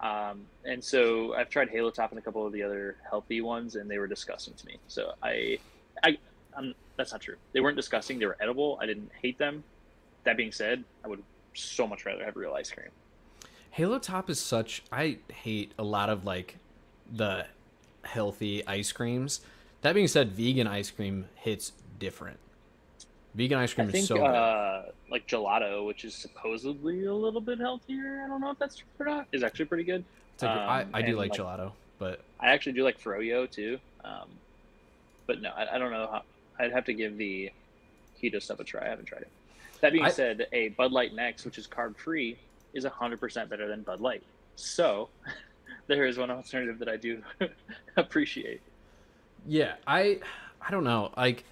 [0.00, 3.76] Um, and so I've tried Halo Top and a couple of the other healthy ones,
[3.76, 4.78] and they were disgusting to me.
[4.88, 5.58] So I,
[6.02, 6.18] I,
[6.56, 7.36] I'm, that's not true.
[7.52, 8.18] They weren't disgusting.
[8.18, 8.78] They were edible.
[8.80, 9.62] I didn't hate them.
[10.24, 11.22] That being said, I would
[11.54, 12.88] so much rather have real ice cream.
[13.72, 16.56] Halo Top is such I hate a lot of like
[17.10, 17.46] the
[18.02, 19.40] healthy ice creams.
[19.80, 22.38] That being said, vegan ice cream hits different.
[23.34, 27.40] Vegan ice cream I think, is so uh, like gelato, which is supposedly a little
[27.40, 28.22] bit healthier.
[28.22, 29.26] I don't know if that's true or not.
[29.32, 30.04] Is actually pretty good.
[30.42, 33.78] Um, I, I do like, like, gelato, but I actually do like froyo too.
[34.04, 34.28] Um,
[35.26, 36.22] but no, I, I, don't know how.
[36.58, 37.50] I'd have to give the
[38.20, 38.84] keto stuff a try.
[38.84, 39.30] I haven't tried it.
[39.80, 42.36] That being I, said, a Bud Light Next, which is carb free,
[42.74, 44.22] is 100% better than Bud Light.
[44.56, 45.08] So
[45.86, 47.22] there is one alternative that I do
[47.96, 48.60] appreciate.
[49.46, 50.20] Yeah, I
[50.60, 51.10] I don't know.
[51.16, 51.44] Like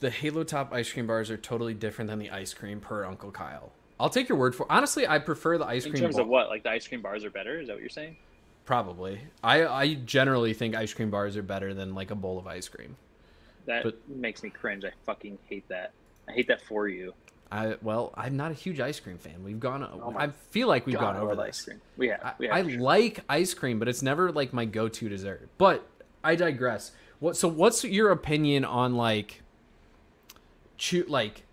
[0.00, 3.30] the Halo Top ice cream bars are totally different than the ice cream per Uncle
[3.32, 3.72] Kyle.
[3.98, 4.64] I'll take your word for.
[4.64, 4.70] It.
[4.70, 6.02] Honestly, I prefer the ice In cream.
[6.04, 6.48] terms bar- of what?
[6.48, 7.58] Like the ice cream bars are better?
[7.60, 8.16] Is that what you're saying?
[8.66, 9.20] Probably.
[9.42, 12.68] I I generally think ice cream bars are better than like a bowl of ice
[12.68, 12.94] cream.
[13.64, 14.84] That But- makes me cringe.
[14.84, 15.90] I fucking hate that.
[16.28, 17.14] I hate that for you.
[17.50, 19.44] I well, I'm not a huge ice cream fan.
[19.44, 19.82] We've gone.
[19.84, 21.44] Oh I feel like we've God, gone over this.
[21.44, 21.80] ice cream.
[21.96, 22.20] We have.
[22.24, 22.56] I, We have.
[22.56, 22.80] I for sure.
[22.80, 25.48] like ice cream, but it's never like my go-to dessert.
[25.58, 25.86] But
[26.24, 26.92] I digress.
[27.20, 27.36] What?
[27.36, 29.42] So, what's your opinion on like,
[30.76, 31.44] chew like,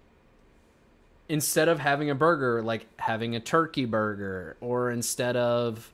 [1.30, 5.92] instead of having a burger, like having a turkey burger, or instead of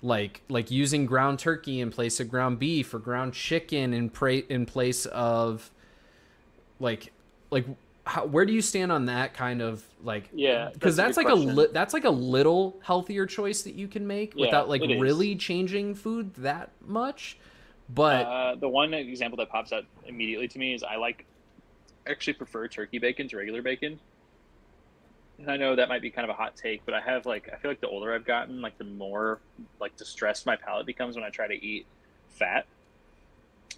[0.00, 4.36] like like using ground turkey in place of ground beef or ground chicken in pra-
[4.48, 5.70] in place of
[6.80, 7.12] like
[7.50, 7.66] like
[8.12, 11.16] how, where do you stand on that kind of like Yeah, because that's that's, a
[11.16, 11.56] like good a question.
[11.56, 15.36] li- that's like a little healthier choice that you can make Yeah, without like really
[15.36, 17.38] changing food that much
[17.88, 21.26] but Uh, the one example that pops out immediately to me is I like
[22.08, 24.00] actually prefer turkey bacon to regular bacon.
[25.38, 27.48] And I know that might be kind of a hot take, but I have like
[27.52, 29.42] I feel like the older I've gotten, like the more
[29.80, 31.88] like distressed my palate becomes when I try to eat
[32.28, 32.66] fat.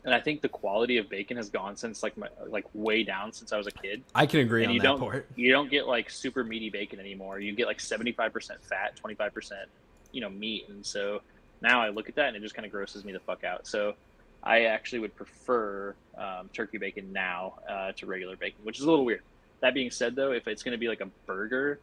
[0.05, 3.33] And I think the quality of bacon has gone since like my like way down
[3.33, 4.03] since I was a kid.
[4.15, 6.71] i can agree and on you that don't part you don't get like super meaty
[6.71, 7.41] bacon anymore.
[7.41, 9.69] You get like seventy five percent fat, twenty five percent,
[10.13, 10.69] you know, meat.
[10.69, 11.23] And so
[11.63, 13.67] now I look at that and it just kind of grosses me the fuck out.
[13.67, 13.95] So
[14.43, 18.91] I actually would prefer um, turkey bacon now uh, to regular bacon, which is a
[18.91, 19.23] little weird.
[19.61, 21.81] That being said, though, if it's going to be like a burger,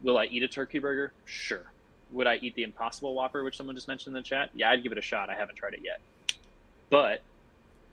[0.00, 1.12] will I eat a turkey burger?
[1.24, 1.64] Sure.
[2.12, 4.50] Would I eat the Impossible Whopper, which someone just mentioned in the chat?
[4.54, 5.28] Yeah, I'd give it a shot.
[5.30, 6.00] I haven't tried it yet,
[6.94, 7.22] but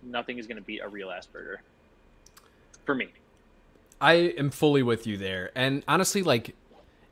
[0.04, 1.64] nothing is going to beat a real ass burger
[2.86, 3.08] for me.
[4.00, 6.56] i am fully with you there and honestly like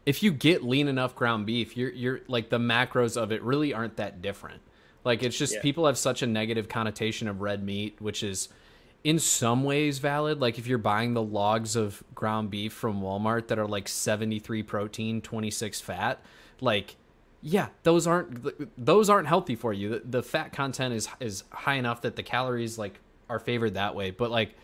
[0.06, 3.73] if you get lean enough ground beef you're you're like the macros of it really
[3.73, 4.62] aren't that different
[5.04, 5.62] like it's just Yeah.
[5.62, 8.49] people have such a negative connotation of red meat which is
[9.04, 13.47] in some ways valid like if you're buying the logs of ground beef from Walmart
[13.47, 16.21] that are like 73 protein 26 fat
[16.62, 16.97] like
[17.41, 21.75] yeah those aren't those aren't healthy for you the, the fat content is is high
[21.75, 22.99] enough that the calories like
[23.30, 24.56] are favored that way but like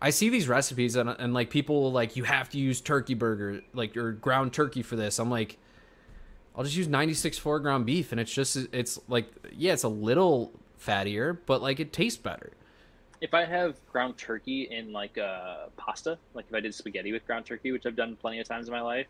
[0.00, 3.62] I see these recipes and, and like people like you have to use turkey burger
[3.74, 5.18] like or ground turkey for this.
[5.18, 5.58] I'm like,
[6.54, 9.88] I'll just use 96 4 ground beef and it's just it's like yeah it's a
[9.88, 12.52] little fattier but like it tastes better.
[13.20, 17.26] if I have ground turkey in like uh, pasta, like if I did spaghetti with
[17.26, 19.06] ground turkey, which I've done plenty of times in my life,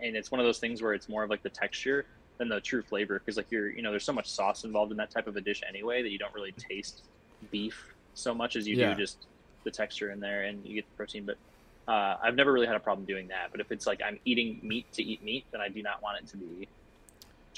[0.00, 2.06] and it's one of those things where it's more of like the texture
[2.38, 4.98] than the true flavor, because like you're, you know, there's so much sauce involved in
[4.98, 7.04] that type of a dish anyway that you don't really taste
[7.50, 7.78] beef
[8.14, 8.76] so much as you Yeah.
[8.76, 9.26] do just
[9.64, 11.26] the texture in there and you get the protein.
[11.26, 11.36] But
[11.92, 13.48] uh, I've never really had a problem doing that.
[13.52, 16.18] But if it's like I'm eating meat to eat meat, then I do not want
[16.22, 16.70] it to be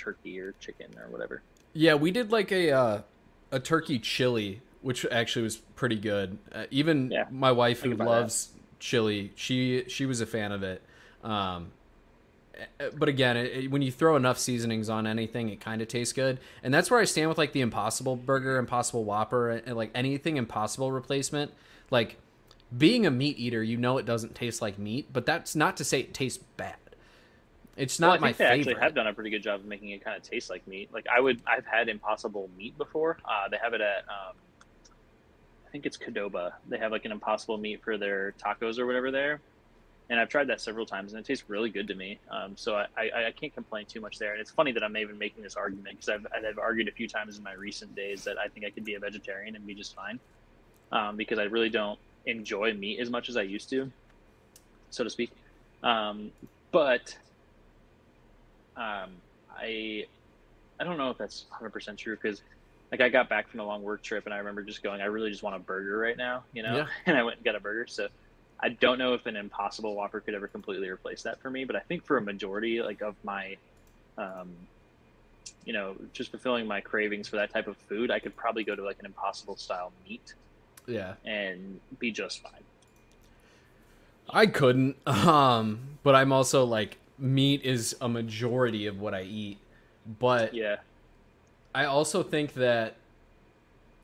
[0.03, 1.45] turkey or chicken or whatever.
[1.73, 3.03] Yeah, we did like a uh,
[3.51, 6.39] a turkey chili, which actually was pretty good.
[6.53, 10.85] Uh, even Yeah, my wife, who loves chili, she she was a fan of it.
[11.23, 11.73] Um,
[12.97, 16.39] but again, it, when you throw enough seasonings on anything, it kind of tastes good,
[16.63, 19.91] and that's where I stand with like the Impossible Burger, Impossible Whopper, and, and like
[19.95, 21.53] anything Impossible replacement.
[21.91, 22.19] Like
[22.77, 25.85] being a meat eater, you know it doesn't taste like meat, but that's not to
[25.85, 26.77] say it tastes bad.
[27.77, 28.61] It's not well, I my think they favorite.
[28.61, 30.93] actually have done a pretty good job of making it kind of taste like meat.
[30.93, 33.19] Like I would, I've had Impossible meat before.
[33.25, 34.37] Uh, they have it at, um,
[35.67, 36.53] I think it's Qdoba.
[36.69, 39.41] They have like an Impossible meat for their tacos or whatever there,
[40.11, 42.19] and I've tried that several times, and it tastes really good to me.
[42.31, 44.33] Um, so I, I, I can't complain too much there.
[44.33, 47.09] And it's funny that I'm even making this argument because I've, I've argued a few
[47.09, 49.75] times in my recent days that I think I could be a vegetarian and be
[49.75, 50.21] just fine,
[50.93, 53.91] um, because I really don't enjoy meat as much as I used to,
[54.91, 55.31] so to speak.
[55.83, 56.33] Um,
[56.71, 57.17] but
[58.77, 59.11] um,
[59.57, 60.07] I
[60.81, 62.43] I don't know if that's 100% true because
[62.91, 65.07] like I got back from a long work trip and I remember just going I
[65.07, 66.77] really just want a burger right now, you know?
[66.77, 66.87] Yeah.
[67.07, 67.87] And I went and got a burger.
[67.87, 68.09] So
[68.65, 71.77] I don't know if an impossible whopper could ever completely replace that for me, but
[71.77, 73.59] I think for a majority like of my
[74.17, 74.51] um
[75.67, 78.75] you know, just fulfilling my cravings for that type of food, I could probably go
[78.75, 80.35] to like an impossible style meat
[80.87, 81.15] yeah.
[81.25, 82.63] and be just fine.
[84.31, 84.97] I couldn't.
[85.07, 89.59] Um, but I'm also like meat is a majority of what I eat.
[90.19, 90.77] But Yeah.
[91.75, 92.97] I also think that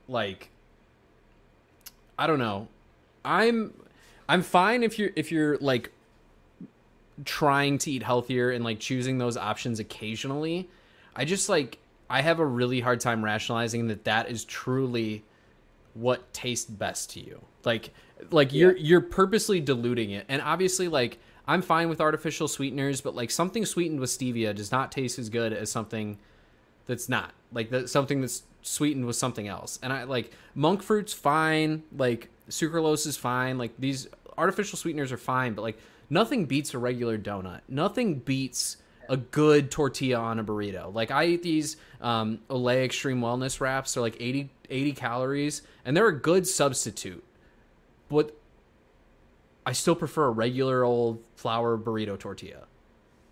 [0.09, 0.51] like
[2.19, 2.69] I don't know.
[3.25, 3.73] I'm
[4.31, 5.91] I'm fine if you're if you're like
[7.25, 10.69] trying to eat healthier and like choosing those options occasionally.
[11.17, 15.25] I just like I have a really hard time rationalizing that that is truly
[15.95, 17.41] what tastes best to you.
[17.65, 17.93] Like
[18.31, 20.27] like you're you're purposely diluting it.
[20.29, 24.71] And obviously like I'm fine with artificial sweeteners, but like something sweetened with stevia does
[24.71, 26.19] not taste as good as something
[26.87, 27.33] that's not.
[27.53, 29.81] Like that something that's sweetened with something else.
[29.83, 34.09] And I like monk fruit's fine, like sucralose is fine, like these
[34.41, 37.61] artificial sweeteners are fine, but like nothing beats a regular donut.
[37.69, 40.93] Nothing beats a good tortilla on a burrito.
[40.95, 43.95] Like I eat these um, Olé Xtreme Wellness wraps.
[43.95, 47.23] They're like 80, 80 calories, and they're a good substitute.
[48.09, 48.37] But
[49.67, 52.65] I still prefer a regular old flour burrito tortilla.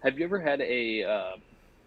[0.02, 1.32] Have you ever had a uh,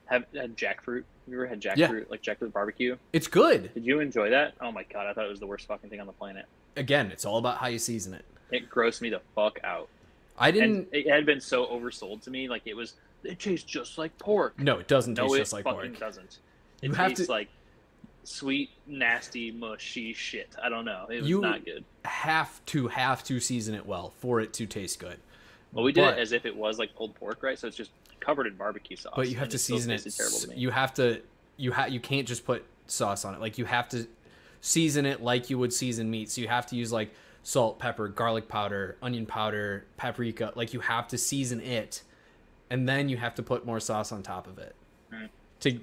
[0.05, 1.03] have had jackfruit?
[1.25, 2.03] Have you ever had jackfruit Yeah.
[2.09, 2.97] like jackfruit barbecue?
[3.13, 3.73] It's good.
[3.73, 4.53] Did you enjoy that?
[4.59, 6.45] Oh my god, I thought it was the worst fucking thing on the planet.
[6.75, 8.25] Again, it's all about how you season it.
[8.51, 9.87] It grossed me the fuck out.
[10.37, 10.87] I didn't.
[10.91, 12.93] it had been so oversold to me, like it was.
[13.23, 14.59] It tastes just like pork.
[14.59, 15.99] no, it doesn't No, taste it just like fucking pork.
[15.99, 16.39] doesn't.
[16.81, 17.49] It You have tastes to- like
[18.23, 20.55] sweet, nasty, mushy shit.
[20.61, 21.07] I don't know.
[21.09, 21.83] It was You- not good.
[22.05, 25.17] Have to have to season it well for it to taste good.
[25.71, 27.57] Well, we did But- it as if it was like pulled pork, right?
[27.57, 29.13] So it's just covered in barbecue sauce.
[29.15, 29.97] but you have to season it.
[30.03, 30.57] tasted Terrible s- to.
[30.57, 31.21] You have to.
[31.57, 33.39] You ha- You can't just put sauce on it.
[33.41, 34.07] Like you have to
[34.61, 36.29] season it like you would season meat.
[36.29, 40.51] So you have to use like salt, pepper, garlic powder, onion powder, paprika.
[40.55, 42.03] Like you have to season it,
[42.69, 44.75] and then you have to put more sauce on top of it
[45.11, 45.25] Hmm.
[45.61, 45.79] to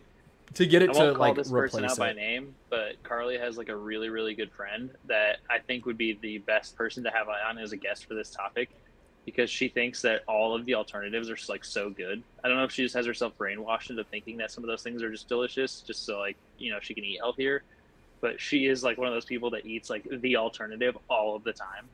[0.55, 2.17] to get it I to won't call like this person replace out by it.
[2.17, 6.15] name, but Carly has like a really, really good friend that I think would be
[6.23, 8.71] the best person to have on as a guest for this topic
[9.27, 12.23] because she thinks that all of the alternatives are like so good.
[12.43, 14.83] I don't know if she just has herself brainwashed into thinking that some of those
[14.83, 17.63] things are just delicious, just so like you know she can eat healthier.
[18.21, 21.45] But she is like one of those people that eats like the alternative all of
[21.45, 21.87] the time,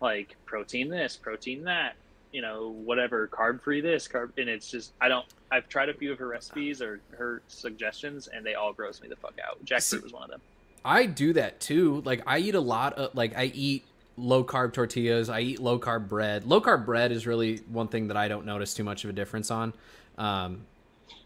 [0.00, 1.96] like protein this, protein that,
[2.32, 5.26] you know, whatever, carb free this, carb, and it's just I don't.
[5.50, 9.08] I've tried a few of her recipes or her suggestions, and they all gross me
[9.08, 9.64] the fuck out.
[9.64, 10.40] Jackfruit was one of them.
[10.84, 12.02] I do that too.
[12.04, 13.84] Like I eat a lot of like I eat
[14.18, 15.28] low carb tortillas.
[15.28, 16.44] I eat low carb bread.
[16.44, 19.12] Low carb bread is really one thing that I don't notice too much of a
[19.12, 19.72] difference on.
[20.18, 20.66] Um,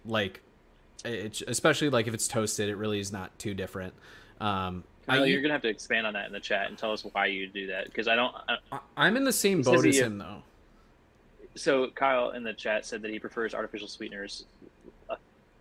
[0.05, 0.41] like,
[1.05, 3.95] it, especially like if it's toasted, it really is not too different.
[4.43, 6.93] Um, Kyle, eat- you're gonna have to expand on that in the chat and tell
[6.93, 8.35] us why you do that because I don't.
[8.49, 10.43] I, I- I'm in the same boat as him though.
[11.55, 14.45] so Kyle in the chat said that he prefers artificial sweeteners,
[15.11, 15.17] uh,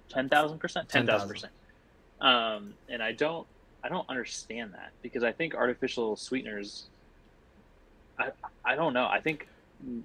[0.09, 1.53] ten thousand percent, ten thousand percent.
[2.21, 3.47] Um, and I don't,
[3.83, 6.85] I don't understand that because I think artificial sweeteners.
[8.19, 8.29] I,
[8.63, 9.07] I don't know.
[9.07, 9.47] I think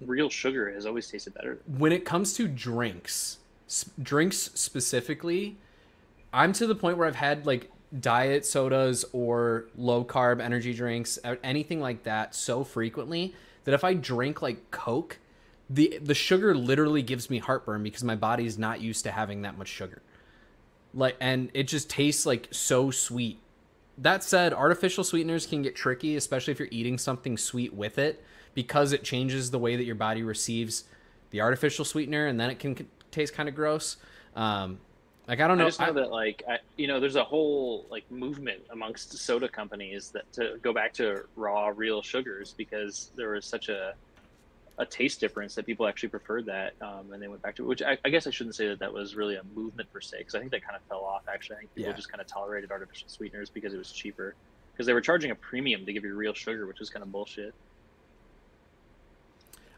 [0.07, 1.59] real sugar has always tasted better.
[1.77, 5.57] when it comes to drinks, s- drinks specifically,
[6.33, 11.19] I'm to the point where I've had like diet sodas or low carb energy drinks,
[11.43, 15.19] anything like that, so frequently that if I drink like Coke,
[15.69, 19.59] the the sugar literally gives me heartburn because my body's not used to having that
[19.59, 20.03] much sugar.
[20.95, 23.39] Like, and it just tastes like so sweet.
[23.99, 28.23] That said, artificial sweeteners can get tricky, especially if you're eating something sweet with it,
[28.55, 30.85] because it changes the way that your body receives
[31.31, 33.97] the artificial sweetener, and then it can taste kind of gross.
[34.35, 34.79] Um,
[35.29, 35.65] like I don't know.
[35.65, 39.17] I just know I- that like I, you know, there's a whole like movement amongst
[39.19, 43.95] soda companies that to go back to raw, real sugars because there was such a
[44.79, 47.65] a taste difference that people actually preferred that, um, and they went back to.
[47.65, 50.19] Which I, I guess I shouldn't say that that was really a movement per se,
[50.19, 51.23] because I think that kind of fell off.
[51.33, 51.97] Actually, I think people Yeah.
[51.97, 54.35] just kind of tolerated artificial sweeteners because it was cheaper,
[54.75, 57.11] because they were charging a premium to give you real sugar, which was kind of
[57.11, 57.55] bullshit.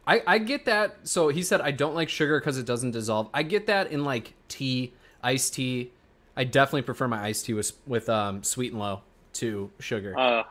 [0.04, 0.96] I, I get that.
[1.06, 3.28] So he said I don't like sugar because it doesn't dissolve.
[3.32, 4.94] I get that in like tea,
[5.28, 5.90] iced tea.
[6.36, 9.02] I definitely prefer my iced tea with with um, sweet and low
[9.34, 10.18] to sugar.
[10.18, 10.42] Uh,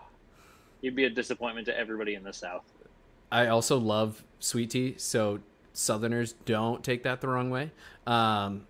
[0.81, 2.63] you'd be a disappointment to everybody in the South.
[3.31, 5.39] I also love sweet tea, so
[5.73, 7.71] Southerners don't take that the wrong way.
[8.05, 8.67] Um,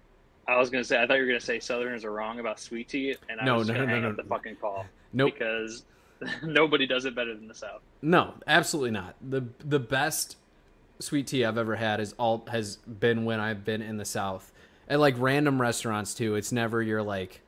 [0.47, 2.87] I was gonna say, I thought you were gonna say Southerners are wrong about sweet
[2.89, 4.23] tea, and I No, was no, gonna no, hang no, up no.
[4.23, 5.83] the fucking call nope, because
[6.43, 7.81] nobody does it better than the South.
[8.01, 9.15] no, absolutely not.
[9.21, 10.37] the The best
[10.99, 14.51] sweet tea I've ever had is all has been when I've been in the South,
[14.89, 16.35] at like random restaurants too.
[16.35, 17.41] It's never your like,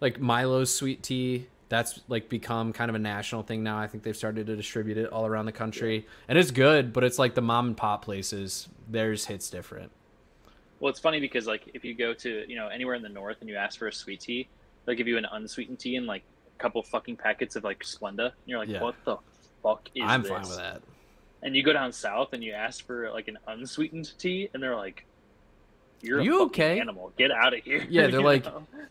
[0.00, 1.46] like Milo's sweet tea.
[1.68, 3.78] That's like become kind of a national thing now.
[3.78, 6.92] I think they've started to distribute it all around the country, and it's good.
[6.92, 8.68] But it's like the mom and pop places.
[8.90, 9.90] Theirs hits different.
[10.80, 13.38] Well, it's funny because like if you go to you know anywhere in the North
[13.40, 14.48] and you ask for a sweet tea,
[14.84, 18.26] they'll give you an unsweetened tea and like a couple fucking packets of like Splenda.
[18.26, 18.82] And you're like, Yeah.
[18.82, 19.16] what the
[19.62, 20.30] fuck is I'm this?
[20.30, 20.82] fine with that.
[21.42, 24.76] And you go down south and you ask for like an unsweetened tea, and they're
[24.76, 25.06] like,
[26.02, 26.78] "You're You okay?
[26.80, 27.12] animal.
[27.16, 28.46] Get out of here." Yeah, they're like-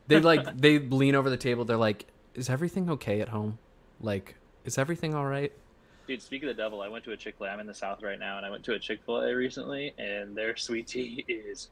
[0.08, 1.66] They like they lean over the table.
[1.66, 3.60] They're like, "Is everything okay at home?
[4.00, 4.36] Like,
[4.66, 5.52] is everything all right?"
[6.08, 7.52] Dude, speak of the devil, I went to a Chick Fil A.
[7.52, 9.94] I'm in the South right now, and I went to a Chick Fil A recently,
[9.98, 11.70] and their sweet tea is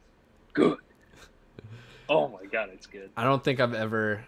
[0.53, 0.77] good.
[2.11, 4.25] Oh my god, it's good, I don't think I've ever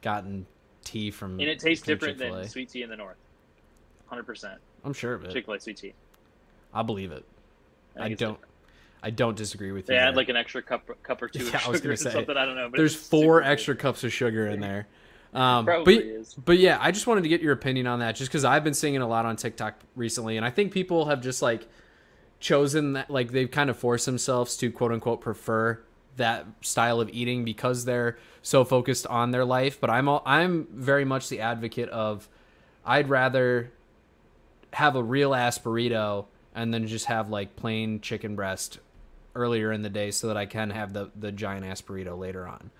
[0.00, 0.46] gotten
[0.82, 1.38] tea from.
[1.38, 2.40] and it tastes different Chick-fil-A.
[2.40, 3.14] than sweet tea in the North.
[4.06, 5.32] Hundred percent, I'm sure of it.
[5.32, 5.94] Chick Fil A sweet tea.
[6.74, 7.24] I believe it.
[7.94, 8.18] think I don't.
[8.18, 8.38] different.
[9.02, 9.94] I don't disagree with you.
[9.94, 10.16] They add there.
[10.16, 12.10] like an extra cup, cup or two Yeah, I of was sugar gonna or say,
[12.12, 12.36] something.
[12.36, 12.68] I don't know.
[12.70, 14.86] But There's four extra cups of sugar in there.
[15.34, 16.34] Um, Probably but, is.
[16.34, 18.74] but yeah, I just wanted to get your opinion on that, just because I've been
[18.74, 21.66] seeing it a lot on TikTok recently, and I think people have just like
[22.38, 25.80] chosen that like they've kind of forced themselves to quote unquote prefer
[26.16, 29.80] that style of eating because they're so focused on their life.
[29.80, 32.28] But I'm all, I'm very much the advocate of
[32.84, 33.72] I'd rather
[34.74, 38.78] have a real ass burrito and then just have like plain chicken breast
[39.34, 42.46] earlier in the day so that I can have the the giant ass burrito later
[42.46, 42.70] on.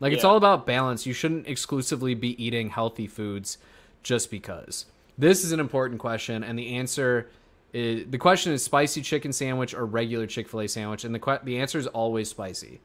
[0.00, 1.06] Like it's all about balance.
[1.06, 3.58] You shouldn't exclusively be eating healthy foods
[4.02, 4.86] just because.
[5.16, 7.28] This is an important question and the answer
[7.72, 11.58] is the question is spicy chicken sandwich or regular Chick-fil-A sandwich and the que- the
[11.58, 12.80] answer is always spicy.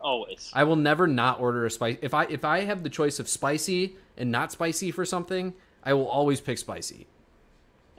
[0.00, 0.50] Always.
[0.54, 3.28] I will never not order a spice if I if I have the choice of
[3.28, 7.06] spicy and not spicy for something, I will always pick spicy.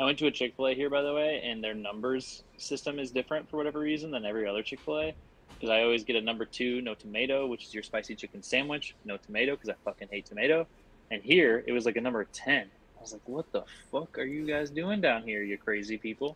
[0.02, 2.98] I went to a Chick Fil A here, by the way, and their numbers system
[2.98, 5.14] is different for whatever reason than every other Chick Fil A.
[5.54, 8.96] Because I always get a number two, no tomato, which is your spicy chicken sandwich,
[9.06, 10.66] no tomato, because I fucking hate tomato.
[11.12, 12.66] And here it was like a number ten.
[12.98, 16.36] I was like, what the fuck are you guys doing down here, you crazy people?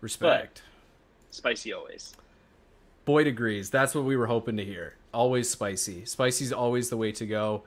[0.00, 0.62] Respect.
[1.30, 2.16] Spicy always.
[3.04, 3.70] Boyd agrees.
[3.70, 4.96] That's what we were hoping to hear.
[5.14, 6.04] Always spicy.
[6.04, 7.62] Spicy's always the way to go.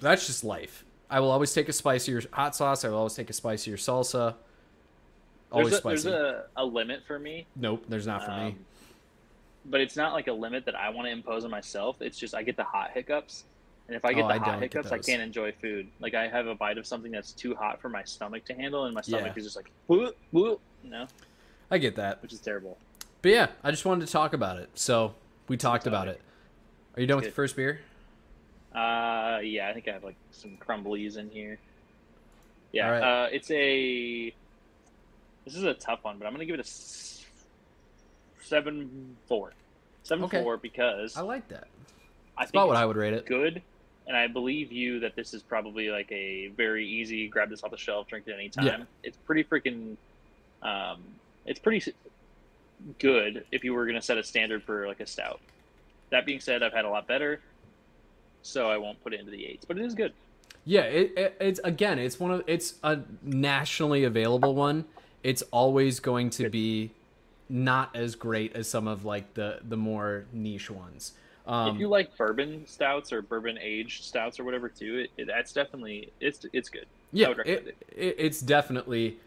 [0.00, 0.84] That's just life.
[1.14, 2.84] I will always take a spicier hot sauce.
[2.84, 4.34] I will always take a spicier salsa.
[5.52, 6.10] Always There's, a, spicy.
[6.10, 7.46] there's a, a limit for me.
[7.54, 8.46] Nope, there's not for me.
[8.48, 8.58] um,
[9.64, 12.02] But it's not like a limit that I want to impose on myself.
[12.02, 13.44] It's just I get the hot hiccups.
[13.86, 15.86] And if I get Oh, the I hot hiccups, I can't enjoy food.
[16.00, 18.86] Like I have a bite of something that's too hot for my stomach to handle,
[18.86, 19.38] and my stomach Yeah.
[19.38, 21.06] is just like, whoop, whoop, you know,
[21.70, 22.20] I get that.
[22.22, 22.76] which is terrible.
[23.22, 24.68] But yeah, I just wanted to talk about it.
[24.74, 25.14] So
[25.46, 26.20] we talked about it.
[26.96, 27.30] Are you done with Good.
[27.30, 27.78] the first beer?
[28.74, 31.58] Uh, yeah, I think I have like some crumblies in here.
[32.72, 33.02] Yeah, right.
[33.24, 34.34] uh, it's a.
[35.44, 36.70] This is a tough one, but I'm gonna give it a
[38.42, 39.52] seven four.
[40.02, 40.42] Seven Okay.
[40.42, 41.68] four because I like that.
[42.36, 43.26] I think about what it's I would rate it.
[43.26, 43.62] good,
[44.06, 47.70] and I believe you that this is probably like a very easy grab this off
[47.70, 48.66] the shelf, drink it anytime.
[48.66, 48.82] Yeah.
[49.02, 49.96] It's pretty freaking.
[50.62, 51.02] Um,
[51.46, 51.92] it's pretty
[52.98, 55.40] good if you were gonna set a standard for like a stout.
[56.10, 57.40] That being said, I've had a lot better,
[58.44, 60.12] so I won't put it into the eights, but it is good.
[60.64, 64.84] Yeah, it, it, it's again, it's one of it's a nationally available one.
[65.22, 66.92] It's always going to be
[67.48, 71.12] not as great as some of like the the more niche ones.
[71.46, 75.26] Um, if you like bourbon stouts or bourbon aged stouts or whatever too, it, it
[75.26, 76.86] that's definitely it's it's good.
[77.12, 79.18] yeah, it, it, it's definitely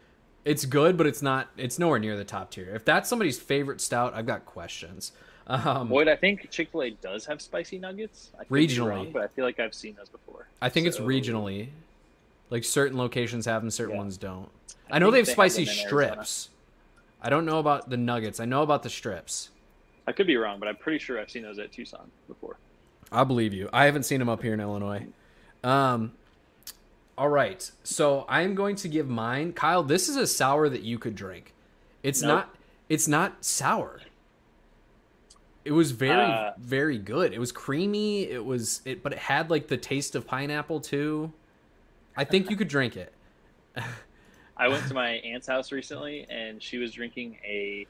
[0.44, 2.74] it's good, but it's not it's nowhere near the top tier.
[2.74, 5.12] If that's somebody's favorite stout, I've got questions.
[5.48, 8.30] Um, Boyd, I think Chick Fil A does have spicy nuggets.
[8.38, 8.88] I Regionally.
[8.88, 10.46] wrong, but I feel like I've seen those before.
[10.60, 11.68] I think it's regionally,
[12.50, 13.98] like certain locations have them, certain Yeah.
[14.00, 14.50] ones don't.
[14.90, 16.12] I I, know they have they spicy them in Arizona.
[16.24, 16.48] strips.
[17.22, 18.40] I don't know about the nuggets.
[18.40, 19.50] I know about the strips.
[20.06, 22.56] I could be wrong, but I'm pretty sure I've seen those at Tucson before.
[23.10, 23.68] I believe you.
[23.72, 25.06] I haven't seen them up here in Illinois.
[25.64, 26.12] Um,
[27.16, 27.70] all right.
[27.84, 29.82] So I'm going to give mine, Kyle.
[29.82, 31.52] This is a sour that you could drink.
[32.02, 32.28] It's Nope.
[32.28, 32.54] not.
[32.88, 34.00] It's not sour.
[35.68, 37.34] It was very, Uh, very good.
[37.34, 38.22] It was creamy.
[38.22, 41.30] It was it, but it had like the taste of pineapple too.
[42.16, 43.12] I think you could drink it.
[44.56, 47.86] I went to my aunt's house recently, and she was drinking a.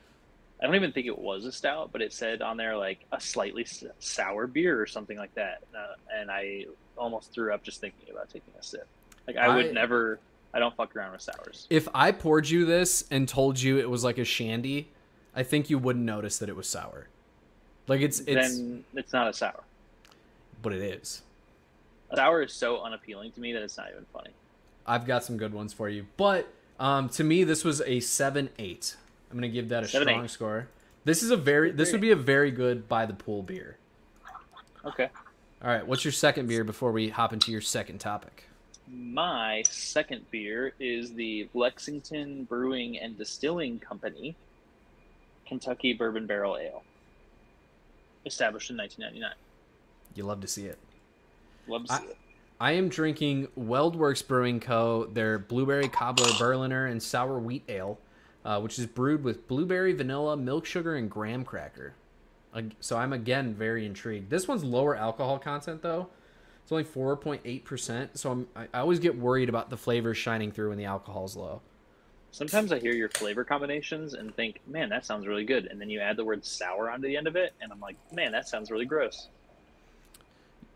[0.60, 3.20] I don't even think it was a stout, but it said on there like a
[3.20, 6.66] slightly s- sour beer or something like that, uh, and I
[6.96, 8.88] almost threw up just thinking about taking a sip.
[9.28, 10.18] Like I would never.
[10.52, 11.68] I don't fuck around with sours.
[11.70, 14.90] If I poured you this and told you it was like a shandy,
[15.32, 17.06] I think you wouldn't notice that it was sour.
[17.88, 19.62] Like it's it's, then it's not a sour.
[20.62, 21.22] but it is.
[22.10, 24.30] A sour is so unappealing to me that it's not even funny.
[24.86, 26.06] I've got some good ones for you.
[26.16, 28.96] But um, to me, this was a seven eight.
[29.30, 30.02] I'm gonna give that a 7-8.
[30.02, 30.68] strong score.
[31.04, 33.76] This is a very this would be a very good by the pool beer.
[34.84, 35.08] Okay.
[35.62, 38.44] All right, what's your second beer before we hop into your second topic?
[38.90, 44.36] My second beer is the Lexington Brewing and Distilling Company
[45.46, 46.82] Kentucky Bourbon Barrel Ale,
[48.28, 49.36] established in 1999.
[50.14, 50.78] You love to see it.
[51.66, 52.18] Love to see it.
[52.60, 55.04] I am drinking Weldworks Brewing Co.
[55.06, 57.98] their Blueberry Cobbler Berliner and Sour Wheat Ale,
[58.44, 61.94] uh, which is brewed with blueberry, vanilla, milk sugar, and graham cracker.
[62.80, 64.30] So I'm again very intrigued.
[64.30, 66.08] This one's lower alcohol content though.
[66.62, 68.10] It's only 4.8%.
[68.14, 71.36] So I'm, I I always get worried about the flavors shining through when the alcohol's
[71.36, 71.60] low.
[72.30, 75.66] Sometimes I hear your flavor combinations and think, man, that sounds really good.
[75.66, 77.96] And then you add the word sour onto the end of it, and I'm like,
[78.12, 79.28] man, that sounds really gross.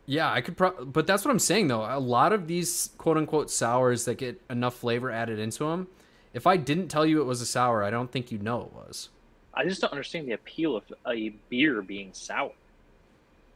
[0.07, 1.85] Yeah, I could, pro- but that's what I'm saying though.
[1.85, 5.87] A lot of these quote unquote sours that get enough flavor added into them,
[6.35, 8.73] if I didn't tell you it was a sour, I don't think you'd know it
[8.73, 9.11] was.
[9.55, 12.53] I just don't understand the appeal of a beer being sour.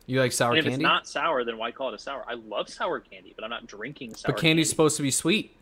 [0.07, 0.74] You like sour and if candy?
[0.76, 2.24] it's not sour, then why call it a sour?
[2.28, 4.70] I love sour candy, but I'm not drinking sour but candy's candy.
[4.70, 5.57] supposed to be sweet.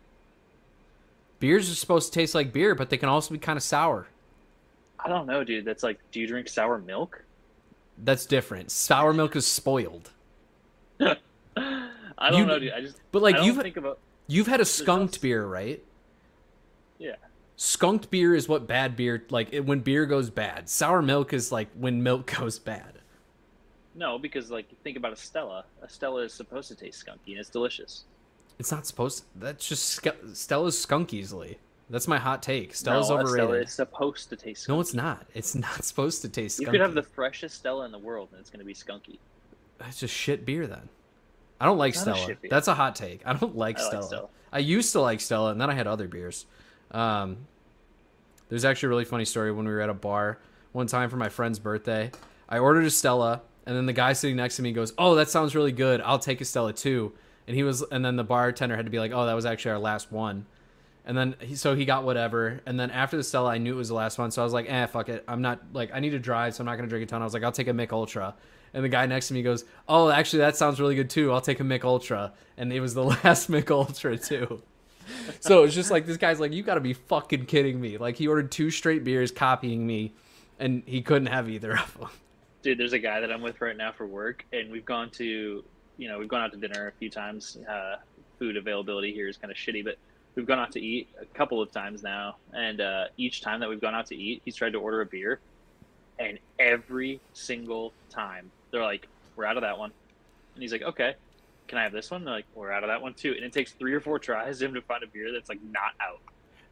[1.41, 4.07] Beers are supposed to taste like beer, but they can also be kind of sour.
[4.99, 5.65] I don't know, dude.
[5.65, 7.23] That's like, do you drink sour milk?
[7.99, 8.71] That's different.
[8.71, 10.11] Sour milk is spoiled.
[11.01, 11.17] I
[12.31, 12.73] don't You- know, dude.
[12.73, 15.83] I just But like you've think about you've had a skunked beer, right?
[16.99, 17.17] yeah.
[17.57, 20.69] Skunked beer is what bad beer like it, when beer goes bad.
[20.69, 22.93] Sour milk is like when milk goes bad.
[23.95, 25.65] No, because like think about a Stella.
[25.83, 28.05] A Stella is supposed to taste skunky and it's delicious.
[28.59, 29.19] It's not supposed.
[29.19, 30.01] To, that's just
[30.35, 31.59] Stella's skunk easily.
[31.91, 32.75] That's my hot take.
[32.75, 33.47] Stella's no, overrated.
[33.47, 34.67] Stella is supposed to taste.
[34.67, 34.69] Skunky.
[34.69, 35.27] No, it's not.
[35.35, 36.59] It's not supposed to taste.
[36.59, 36.67] Skunky.
[36.67, 39.19] You could have the freshest Stella in the world and it's going to be skunky.
[39.79, 40.89] That's just shit beer then.
[41.61, 42.37] I don't like Not a Stella.
[42.49, 43.23] That's a hot take.
[43.27, 44.07] I don't like I like Stella.
[44.07, 44.29] Stella.
[44.53, 46.47] I used to like Stella, and then I had other beers.
[46.91, 47.49] Um,
[48.49, 50.39] there's actually a really funny story when we were at a bar
[50.73, 52.11] one time for my friend's birthday.
[52.49, 55.29] I ordered a Stella, and then the guy sitting next to me goes, "Oh, that
[55.29, 56.01] sounds really good.
[56.03, 57.13] I'll take a Stella too."
[57.47, 59.73] And he was, and then the bartender had to be like, "Oh, that was actually
[59.73, 60.47] our last one."
[61.07, 62.61] And then he, so he got whatever.
[62.65, 64.55] And then after the Stella, I knew it was the last one, so I was
[64.55, 65.25] like, "Eh, fuck it.
[65.29, 67.25] I'm not like I need to drive, so I'm not gonna drink a ton." I
[67.25, 68.35] was like, "I'll take a Mich Ultra."
[68.73, 71.33] And the guy next to me goes, "Oh, actually, that sounds really good too.
[71.33, 74.63] I'll take a Mich Ultra." And it was the last Mich Ultra too.
[75.41, 78.17] So it's just like this guy's like, "You got to be fucking kidding me!" Like
[78.17, 80.15] he ordered two straight beers, copying me,
[80.59, 82.09] and he couldn't have either of them.
[82.63, 85.63] Dude, there's a guy that I'm with right now for work, and we've gone to,
[85.97, 87.59] you know, we've gone out to dinner a few times.
[87.69, 87.97] Uh,
[88.39, 89.97] food availability here is kind of shitty, but
[90.35, 93.69] we've gone out to eat a couple of times now, and uh, each time that
[93.69, 95.41] we've gone out to eat, he's tried to order a beer,
[96.19, 99.93] and every single time they're like, "We're out of that one,"
[100.55, 101.15] and he's like, "Okay."
[101.67, 102.25] Can I have this one?
[102.25, 103.33] They're like, we're out of that one too.
[103.33, 105.93] And it takes three or four tries him to find a beer that's like not
[105.99, 106.21] out.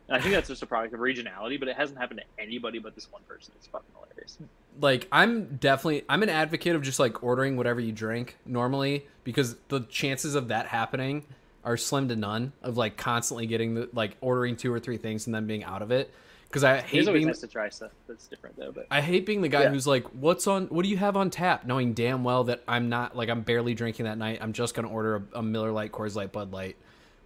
[0.08, 2.78] And I think that's just a product of regionality, but it hasn't happened to anybody
[2.78, 3.52] but this one person.
[3.56, 4.38] It's fucking hilarious.
[4.80, 9.56] like I'm definitely I'm an advocate of just like ordering whatever you drink normally because
[9.68, 11.24] the chances of that happening
[11.64, 15.26] are slim to none of like constantly getting the like ordering two or three things
[15.26, 16.12] and then being out of it
[16.48, 18.72] because I hate being nice to try stuff that's different though.
[18.72, 19.70] But I hate being the guy Yeah.
[19.70, 22.88] who's like what's on what do you have on tap knowing damn well that I'm
[22.88, 25.92] not like I'm barely drinking that night I'm just gonna order a, a Miller Lite
[25.92, 26.76] Coors Light Bud Light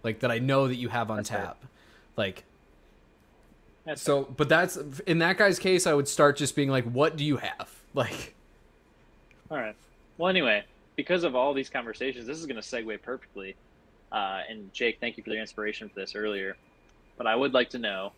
[0.03, 1.65] like that I know that you have on That's tap
[2.15, 2.43] like
[3.87, 4.77] that's so but that's
[5.07, 8.35] in that guy's case I would start just being like what do you have like
[9.49, 9.75] all right.
[10.17, 10.63] Well, anyway,
[10.95, 13.55] because of all these conversations, this is going to segue perfectly.
[14.11, 16.57] Uh, and Jake, thank you for the inspiration for this earlier.
[17.17, 18.11] But I would like to know,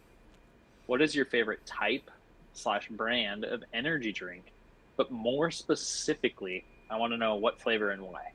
[0.88, 2.10] what is your favorite type
[2.54, 4.52] slash brand of energy drink?
[4.98, 8.32] But more specifically, I want to know what flavor and why.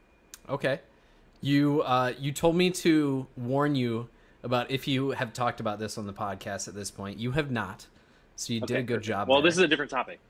[0.48, 0.80] Okay.
[1.40, 4.08] You uh, you told me to warn you
[4.44, 7.18] about if you have talked about this on the podcast at this point.
[7.18, 7.86] You have not.
[8.36, 9.06] So you did a good perfect.
[9.06, 9.28] job.
[9.28, 9.50] Well, there.
[9.50, 10.20] this is a different topic.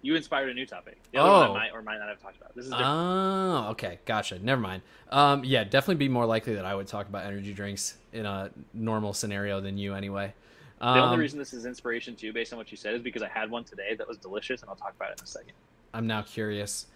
[0.00, 0.98] You inspired a new topic.
[1.12, 1.52] The other one Oh.
[1.54, 2.54] I might or might not have talked about.
[2.54, 2.88] This is different.
[2.90, 3.98] Oh, okay.
[4.04, 4.38] Gotcha.
[4.38, 4.82] Never mind.
[5.10, 8.50] Um, yeah, definitely be more likely that I would talk about energy drinks in a
[8.72, 10.34] normal scenario than you anyway.
[10.78, 13.22] the only Um, reason this is inspiration too, based on what you said, is because
[13.22, 15.52] I had one today that was delicious, and I'll talk about it in a second.
[15.92, 16.86] I'm now curious.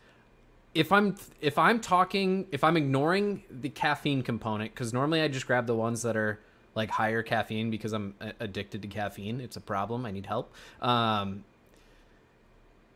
[0.74, 5.46] If I'm if I'm talking if I'm ignoring the caffeine component because normally I just
[5.46, 6.38] grab the ones that are
[6.74, 9.40] like higher caffeine because I'm addicted to caffeine.
[9.40, 10.06] It's a problem.
[10.06, 10.52] I need help.
[10.80, 11.44] Um,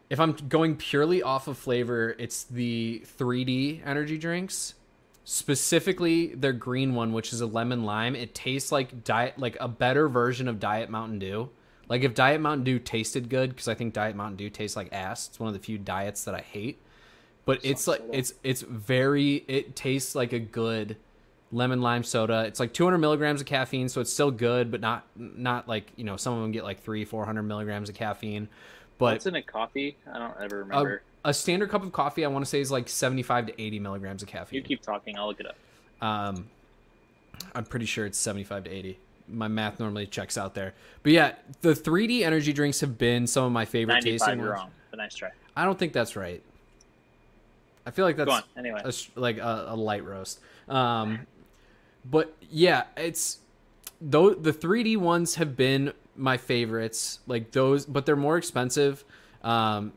[0.08, 4.74] if I'm going purely off of flavor, it's the 3D energy drinks.
[5.24, 8.14] Specifically, their green one, which is a lemon lime.
[8.14, 11.50] It tastes like diet, like a better version of Diet Mountain Dew.
[11.88, 14.92] Like if Diet Mountain Dew tasted good, because I think Diet Mountain Dew tastes like
[14.92, 15.28] ass.
[15.28, 16.80] It's one of the few diets that I hate.
[17.44, 19.44] But it's like it's it's very.
[19.48, 20.96] It tastes like a good
[21.52, 22.44] lemon lime soda.
[22.46, 26.04] It's like 200 milligrams of caffeine, so it's still good, but not not like you
[26.04, 28.48] know some of them get like three 400 milligrams of caffeine.
[28.98, 29.96] But What's in a coffee?
[30.12, 31.02] I don't ever remember.
[31.24, 34.22] a standard cup of coffee, I want to say, is like 75 to 80 milligrams
[34.22, 34.56] of caffeine.
[34.56, 35.18] you keep talking.
[35.18, 35.56] I'll look it up.
[36.00, 36.48] Um,
[37.54, 38.98] I'm pretty sure it's 75 to 80.
[39.28, 40.72] My math normally checks out there.
[41.02, 44.38] But yeah, the 3D energy drinks have been some of my favorite tasting.
[44.38, 44.60] You're ones.
[44.60, 44.70] wrong.
[44.90, 45.30] But nice try.
[45.54, 46.42] I don't think that's right.
[47.84, 48.42] I feel like that's.
[48.56, 50.40] Anyway, a like a, a light roast.
[50.68, 51.26] Um,
[52.10, 53.38] but yeah, it's
[54.00, 57.20] though the 3D ones have been my favorites.
[57.26, 59.04] Like those, but they're more expensive.
[59.42, 59.92] Um,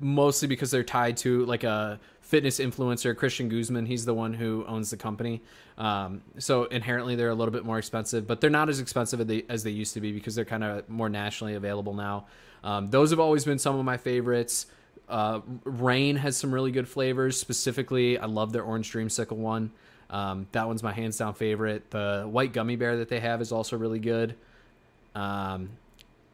[0.00, 3.86] mostly because they're tied to like a fitness influencer, Christian Guzman.
[3.86, 5.42] He's the one who owns the company.
[5.76, 9.26] Um, so inherently they're a little bit more expensive, but they're not as expensive as
[9.26, 12.26] they, as they used to be because they're kind of more nationally available now.
[12.64, 14.66] Um, those have always been some of my favorites.
[15.08, 17.38] Uh, Reign has some really good flavors.
[17.38, 19.70] Specifically, I love their orange dreamsicle one.
[20.10, 21.90] Um, that one's my hands down favorite.
[21.90, 24.34] The white gummy bear that they have is also really good.
[25.14, 25.70] Um,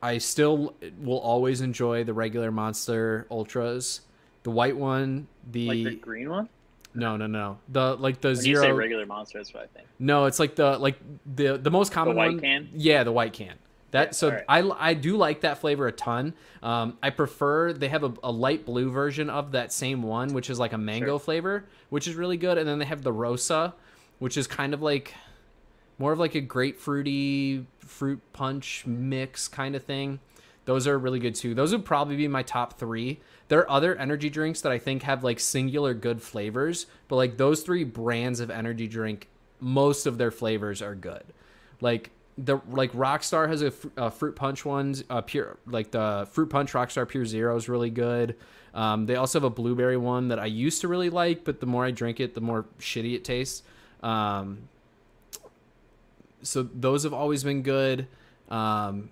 [0.03, 4.03] I still will always enjoy the regular Monster Ultras.
[4.43, 6.49] The white one, the, like the green one.
[6.95, 8.63] no, no, no, the like the When zero.
[8.63, 9.89] you say regular monster, that's what I think.
[9.99, 10.99] no, it's like the like
[11.35, 12.41] the the most common white one.
[12.41, 12.69] can?
[12.75, 13.55] Yeah, the white can.
[13.95, 14.45] That so alright.
[14.49, 16.35] I I do like that flavor a ton.
[16.63, 20.51] Um, I prefer they have a, a light blue version of that same one, which
[20.51, 21.19] is like a mango Sure.
[21.21, 22.59] flavor, which is really good.
[22.59, 23.73] And then they have the rosa,
[24.19, 25.15] which is kind of like
[25.99, 30.19] more of like a grapefruity fruit punch mix kind of thing.
[30.65, 31.55] Those are really good too.
[31.55, 33.21] Those would probably be my top three.
[33.49, 37.37] There are other energy drinks that I think have like singular good flavors, but like
[37.37, 39.29] those three brands of energy drink,
[39.61, 41.23] most of their flavors are good.
[41.81, 46.51] Like the like Rockstar has a, fr- fruit punch ones, uh, pure like the fruit
[46.51, 48.37] punch Rockstar Pure Zero is really good.
[48.75, 51.67] Um, they also have a blueberry one that I used to really like, but the
[51.67, 53.63] more I drink it, the more shitty it tastes.
[54.03, 54.69] Um,
[56.43, 58.09] so those have always been good.
[58.49, 59.11] Um,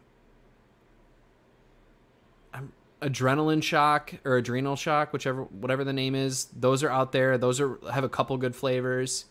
[3.02, 6.46] adrenaline shock or adrenal shock, whichever whatever the name is.
[6.56, 7.36] Those are out there.
[7.36, 9.26] Those are have a couple good flavors.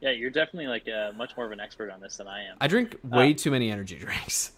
[0.00, 2.56] Yeah, you're definitely like uh, much more of an expert on this than I am.
[2.60, 4.52] I drink way too many energy drinks.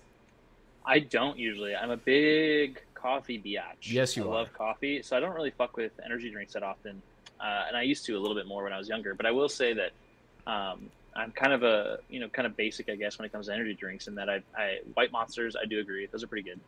[0.85, 1.77] I don't usually.
[1.77, 3.93] I'm a big coffee biatch.
[3.93, 4.35] Yes, you I are.
[4.35, 7.03] love coffee, so I don't really fuck with energy drinks that often.
[7.41, 9.15] Uh, and I used to a little bit more when I was younger.
[9.15, 9.93] But I will say that
[10.51, 13.47] um, I'm kind of a you know kind of basic, I guess, when it comes
[13.47, 14.09] to energy drinks.
[14.09, 16.61] In that I, I white monsters, I do agree, those are pretty good.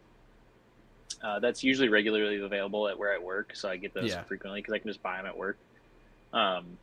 [1.25, 4.23] Uh, that's usually regularly available at where I work, so I get those Yeah.
[4.23, 5.59] frequently because I can just buy them at work.
[6.33, 6.79] Um,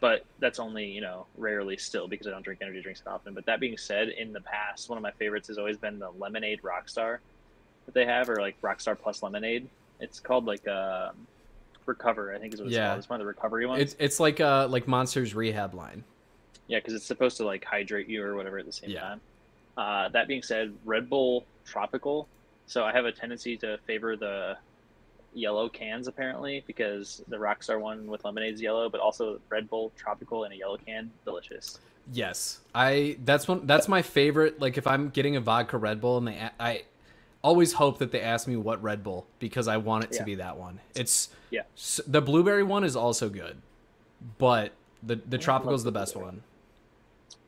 [0.00, 3.34] but that's only you know rarely still because I don't drink energy drinks that often.
[3.34, 6.10] But that being said, in the past, one of my favorites has always been the
[6.10, 7.18] lemonade Rockstar
[7.86, 9.68] that they have, or like Rockstar Plus Lemonade.
[10.00, 11.26] It's called like um,
[11.86, 12.88] Recover, I think is what it's Yeah.
[12.88, 12.98] called.
[12.98, 13.80] It's one of the recovery ones.
[13.82, 16.04] It's it's like uh like Monsters Rehab line.
[16.68, 19.00] Yeah, because it's supposed to like hydrate you or whatever at the same Yeah.
[19.00, 19.20] time.
[19.76, 22.28] Uh, that being said, Red Bull Tropical.
[22.66, 24.56] So I have a tendency to favor the
[25.36, 29.92] yellow cans apparently because the Rockstar one with lemonade is yellow, but also Red Bull
[29.96, 31.78] Tropical in a yellow can, delicious.
[32.12, 34.60] Yes, I that's one that's my favorite.
[34.60, 36.82] Like if I'm getting a vodka Red Bull and they I
[37.42, 40.24] always hope that they ask me what Red Bull because I want it to Yeah.
[40.24, 40.80] be that one.
[40.94, 41.62] It's Yeah.
[42.06, 43.60] the blueberry one is also good,
[44.38, 44.72] but
[45.02, 46.36] the the tropical is the the best blueberry.
[46.36, 46.42] one.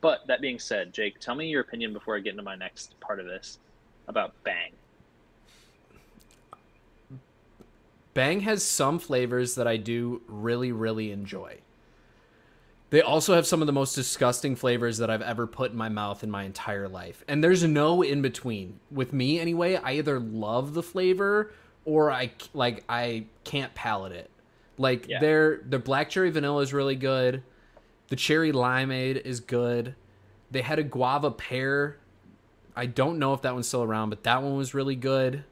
[0.00, 2.98] But that being said, Jake, tell me your opinion before I get into my next
[3.00, 3.58] part of this
[4.06, 4.72] about Bang.
[8.18, 11.58] Bang has some flavors that I do really, really enjoy.
[12.90, 15.88] They also have some of the most disgusting flavors that I've ever put in my
[15.88, 17.22] mouth in my entire life.
[17.28, 18.80] And there's no in between.
[18.90, 21.52] With me anyway, I either love the flavor
[21.84, 24.32] or I like I can't palate it.
[24.78, 25.20] Like Yeah.
[25.20, 27.44] their the black cherry vanilla is really good.
[28.08, 29.94] The cherry limeade is good.
[30.50, 31.98] They had a guava pear.
[32.74, 35.44] I don't know if that one's still around, but that one was really good.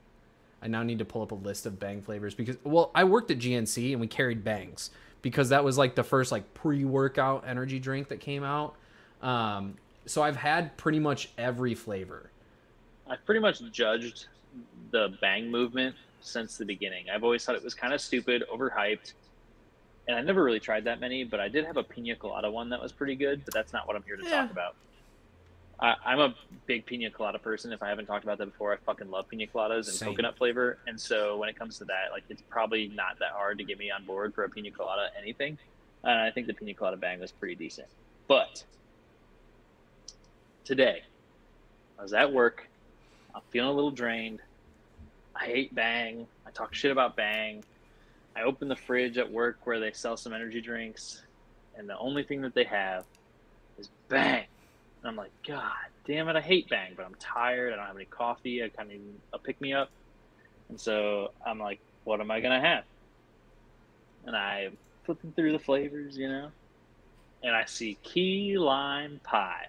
[0.66, 3.30] I now need to pull up a list of bang flavors because well, I worked
[3.30, 4.90] at GNC and we carried bangs
[5.22, 8.74] because that was like the first like pre-workout energy drink that came out.
[9.22, 12.32] Um, so I've had pretty much every flavor.
[13.08, 14.26] I've pretty much judged
[14.90, 17.04] the Bang movement since the beginning.
[17.14, 19.12] I've always thought it was kind of stupid, overhyped,
[20.08, 21.22] and I never really tried that many.
[21.22, 23.44] But I did have a pina colada one that was pretty good.
[23.44, 24.42] But that's not what I'm here to Yeah.
[24.42, 24.74] talk about.
[25.78, 26.34] I, I'm a
[26.66, 27.72] big pina colada person.
[27.72, 30.10] If I haven't talked about that before, I fucking love pina coladas and Same.
[30.10, 30.78] coconut flavor.
[30.86, 33.78] And so when it comes to that, like it's probably not that hard to get
[33.78, 35.58] me on board for a pina colada anything.
[36.02, 37.88] And I think the pina colada bang was pretty decent.
[38.26, 38.64] But
[40.64, 41.02] today,
[41.98, 42.68] I was at work.
[43.34, 44.40] I'm feeling a little drained.
[45.34, 46.26] I hate Bang.
[46.46, 47.62] I talk shit about Bang.
[48.34, 51.22] I open the fridge at work where they sell some energy drinks,
[51.76, 53.04] and the only thing that they have
[53.78, 54.46] is Bang.
[55.06, 55.70] And I'm like, God
[56.04, 57.72] damn it, I hate Bang, but I'm tired.
[57.72, 58.64] I don't have any coffee.
[58.64, 59.88] I kind of need a pick me up.
[60.68, 62.82] And so I'm like, what am I going to have?
[64.24, 64.70] And I
[65.04, 66.50] flipping through the flavors, you know,
[67.44, 69.68] and I see key lime pie.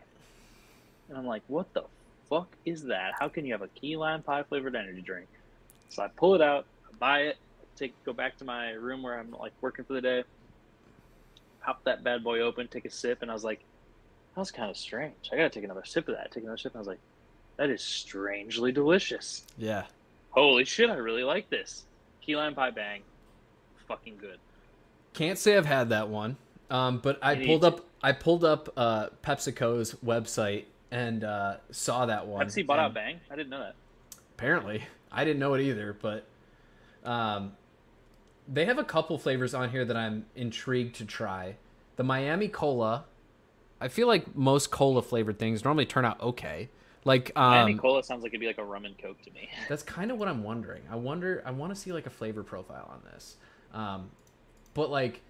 [1.08, 1.84] And I'm like, what the
[2.32, 3.12] fuck is that?
[3.20, 5.28] How can you have a key lime pie flavored energy drink?
[5.90, 7.38] So I pull it out, I buy it,
[7.76, 10.24] take go back to my room where I'm like working for the day.
[11.62, 13.64] Pop that bad boy open, take a sip, and I was like,
[14.38, 15.16] that was kind of strange.
[15.34, 16.32] I gotta take another sip of that.
[16.32, 17.00] Take another sip, and I was like,
[17.56, 19.44] that is strangely delicious.
[19.58, 19.86] Yeah.
[20.30, 21.86] Holy shit, I really like this.
[22.22, 23.02] Key lime pie bang,
[23.88, 24.38] fucking good.
[25.14, 26.38] Can't say I've had that one.
[26.70, 32.28] Um, but I pulled up I pulled up uh, PepsiCo's website and uh, saw that
[32.28, 32.46] one.
[32.46, 33.20] Pepsi bought out bang.
[33.32, 33.74] I didn't know that.
[34.36, 36.28] Apparently, I didn't know it either, but
[37.04, 37.54] um,
[38.48, 41.56] they have a couple flavors on here that I'm intrigued to try.
[41.96, 43.06] The Miami Cola.
[43.80, 46.70] I feel like most cola flavored things normally turn out okay.
[47.06, 49.50] Like um, Miami cola sounds like it'd be like a rum and coke to me.
[49.70, 50.84] That's kind of what I'm wondering.
[50.92, 51.42] I wonder.
[51.46, 53.38] I want to see like a flavor profile on this.
[53.74, 54.10] Um,
[54.74, 55.22] but like,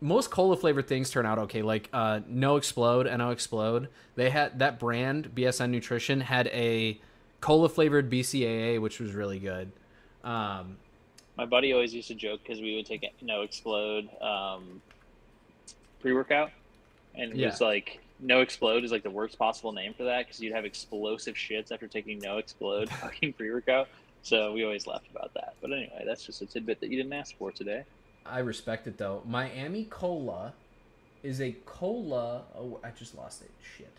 [0.00, 1.62] most cola flavored things turn out okay.
[1.62, 3.88] Like uh, NO-Xplode, No Explode.
[4.14, 7.00] They had that brand BSN Nutrition had a
[7.40, 9.70] cola flavored BCAA, which was really good.
[10.24, 10.76] Um,
[11.36, 14.80] My buddy always used to joke because we would take NO-Xplode um,
[16.00, 16.50] pre workout,
[17.14, 17.48] and it Yeah.
[17.50, 21.34] was like NO-Xplode is like the worst possible name for that because you'd have explosive
[21.34, 23.88] shits after taking NO-Xplode fucking pre workout.
[24.22, 25.54] So we always laughed about that.
[25.60, 27.84] But anyway, that's just a tidbit that you didn't ask for today.
[28.24, 29.22] I respect it though.
[29.26, 30.52] Miami Cola
[31.24, 32.42] is a cola.
[32.56, 33.50] Oh, I just lost it.
[33.76, 33.90] Shit.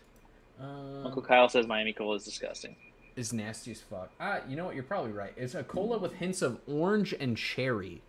[0.60, 2.76] Uncle Um, Kyle says Miami Cola is disgusting.
[3.16, 4.10] is nasty as fuck.
[4.18, 4.74] Ah, you know what?
[4.74, 5.32] You're probably right.
[5.36, 8.00] It's a cola with hints of orange and cherry.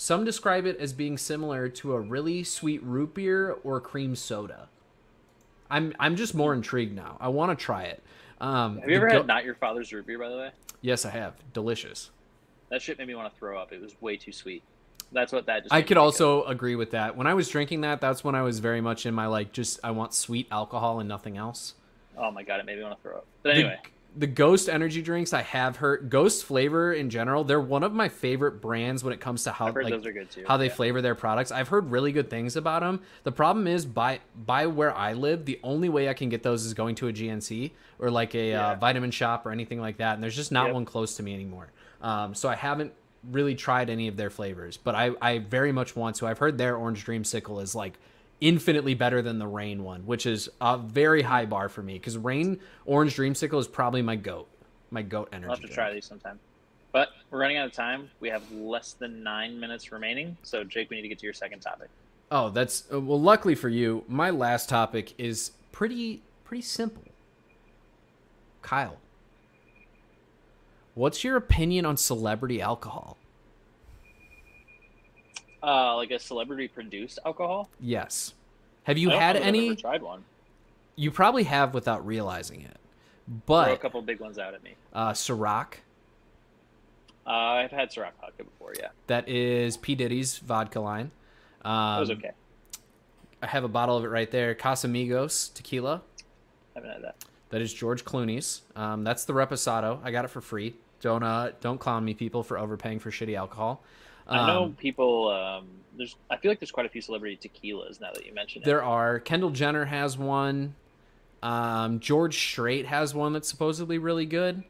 [0.00, 4.68] Some describe it as being similar to a really sweet root beer or cream soda.
[5.68, 7.16] I'm I'm just more intrigued now.
[7.18, 8.00] I want to try it.
[8.40, 10.50] Um, Have you ever had Not Your Father's root beer, by the way?
[10.82, 11.34] Yes, I have.
[11.52, 12.10] Delicious.
[12.68, 13.72] That shit made me want to throw up.
[13.72, 14.62] It was way too sweet.
[15.10, 15.74] That's what that just.
[15.74, 16.04] I could of.
[16.04, 17.16] also agree with that.
[17.16, 19.80] When I was drinking that, that's when I was very much in my like just
[19.82, 21.74] I want sweet alcohol and nothing else.
[22.16, 23.26] Oh my god, it made me want to throw up.
[23.42, 23.80] But anyway,
[24.16, 28.08] the, Ghost energy drinks I have heard Ghost flavor in general, they're one of my
[28.08, 30.44] favorite brands when it comes to how like those are good too.
[30.46, 30.72] how they Yeah.
[30.74, 31.52] flavor their products.
[31.52, 33.00] I've heard really good things about them.
[33.24, 36.64] The problem is by by where I live, the only way I can get those
[36.64, 40.14] is going to a GNC or like a uh, vitamin shop or anything like that,
[40.14, 40.74] and there's just not Yep.
[40.74, 41.68] one close to me anymore.
[42.02, 42.92] Um, so I haven't
[43.30, 46.26] really tried any of their flavors, but I I very much want to.
[46.26, 47.98] I've heard their orange dreamsicle is like
[48.40, 52.16] infinitely better than the Reign one, which is a very high bar for me because
[52.16, 54.48] Reign orange dreamsicle is probably my goat,
[54.90, 55.46] my goat energy.
[55.46, 55.74] I'll have to drink.
[55.74, 56.38] try these sometime.
[56.92, 58.10] But we're running out of time.
[58.20, 60.36] We have less than nine minutes remaining.
[60.42, 61.88] So Jake, we need to get to your second topic.
[62.30, 63.20] Oh, that's uh, well.
[63.20, 67.02] Luckily for you, my last topic is pretty pretty simple.
[68.62, 68.98] Kyle,
[70.94, 73.16] what's your opinion on celebrity alcohol?
[75.62, 77.68] Uh, like a celebrity produced alcohol.
[77.80, 78.34] Yes.
[78.84, 79.74] Have you had any?
[79.76, 80.24] tried one.
[80.96, 82.76] You probably have without realizing it.
[83.46, 84.74] Throw a couple big ones out at me.
[84.94, 85.74] uh, Ciroc,
[87.26, 88.72] Uh, I've had Ciroc vodka before.
[88.78, 91.10] Yeah, that is P Diddy's vodka line.
[91.62, 92.30] Um, that was okay.
[93.42, 94.54] I have a bottle of it right there.
[94.54, 96.02] Casamigos tequila.
[96.74, 97.16] haven't had that.
[97.50, 98.62] That is George Clooney's.
[98.76, 100.00] Um, that's the Reposado.
[100.02, 100.74] I got it for free.
[101.00, 103.82] Don't uh, don't clown me, people, for overpaying for shitty alcohol.
[104.28, 105.28] I know Um, people.
[105.30, 106.16] Um, there's.
[106.30, 108.64] I feel like there's quite a few celebrity tequilas now that you mention it.
[108.64, 109.18] there are.
[109.20, 110.74] Kendall Jenner has one.
[111.42, 114.62] Um, George Strait has one that's supposedly really good.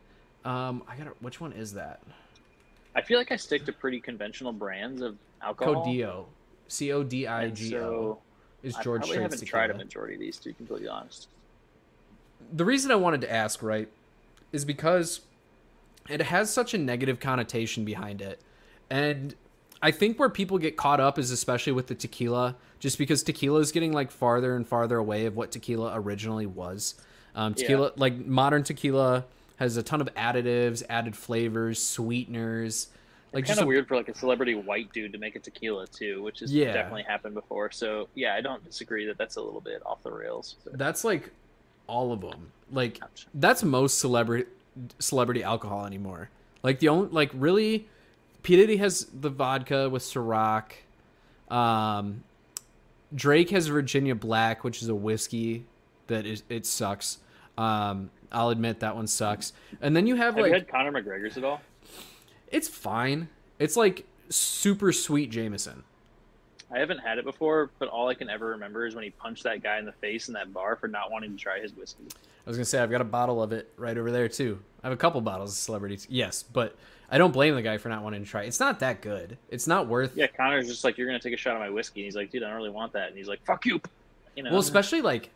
[0.44, 2.00] Um, I got which one is that?
[2.94, 5.86] I feel like I stick to pretty conventional brands of alcohol.
[5.86, 6.24] Codigo,
[6.68, 8.18] C O D I G O
[8.62, 11.28] is I George probably Strait's haven't tried a majority of these, to be completely honest.
[12.52, 13.88] the reason I wanted to ask, right,
[14.52, 15.20] is because
[16.08, 18.40] it has such a negative connotation behind it.
[18.90, 19.34] And
[19.80, 23.60] I think where people get caught up is especially with the tequila, just because tequila
[23.60, 26.94] is getting like farther and farther away of what tequila originally was.
[27.34, 29.24] Um, tequila, like modern tequila,
[29.56, 32.88] has a ton of additives, added flavors, sweeteners.
[33.32, 36.22] Like kind of weird for like a celebrity white dude to make a tequila too,
[36.22, 36.72] which has Yeah.
[36.72, 37.70] definitely happened before.
[37.70, 40.56] So yeah, I don't disagree that that's a little bit off the rails.
[40.64, 41.30] But, That's like
[41.86, 42.50] all of them.
[42.72, 43.26] Like ouch.
[43.34, 44.48] that's most celebrity
[44.98, 46.30] celebrity alcohol anymore.
[46.62, 47.86] Like the only like really,
[48.42, 50.72] P Diddy has the vodka with Ciroc.
[51.50, 52.24] Um,
[53.14, 55.64] Drake has Virginia Black, which is a whiskey
[56.08, 57.18] that is it sucks.
[57.56, 59.52] Um, I'll admit that one sucks.
[59.80, 61.60] And then you have, Have like you had Conor McGregor's at all?
[62.50, 63.28] it's fine.
[63.58, 65.82] It's like super sweet Jameson.
[66.70, 69.44] I haven't had it before, but all I can ever remember is when he punched
[69.44, 72.04] that guy in the face in that bar for not wanting to try his whiskey.
[72.46, 74.58] I was gonna say I've got a bottle of it right over there too.
[74.82, 76.06] I have a couple bottles of celebrities.
[76.10, 76.76] Yes, but
[77.10, 78.42] I don't blame the guy for not wanting to try.
[78.42, 79.38] It's not that good.
[79.48, 80.14] It's not worth.
[80.16, 82.30] Yeah, Conor's just like, "You're gonna take a shot of my whiskey," and he's like,
[82.30, 83.80] "Dude, I don't really want that," and he's like, "Fuck you,"
[84.36, 84.50] you know.
[84.50, 85.30] Well, especially like,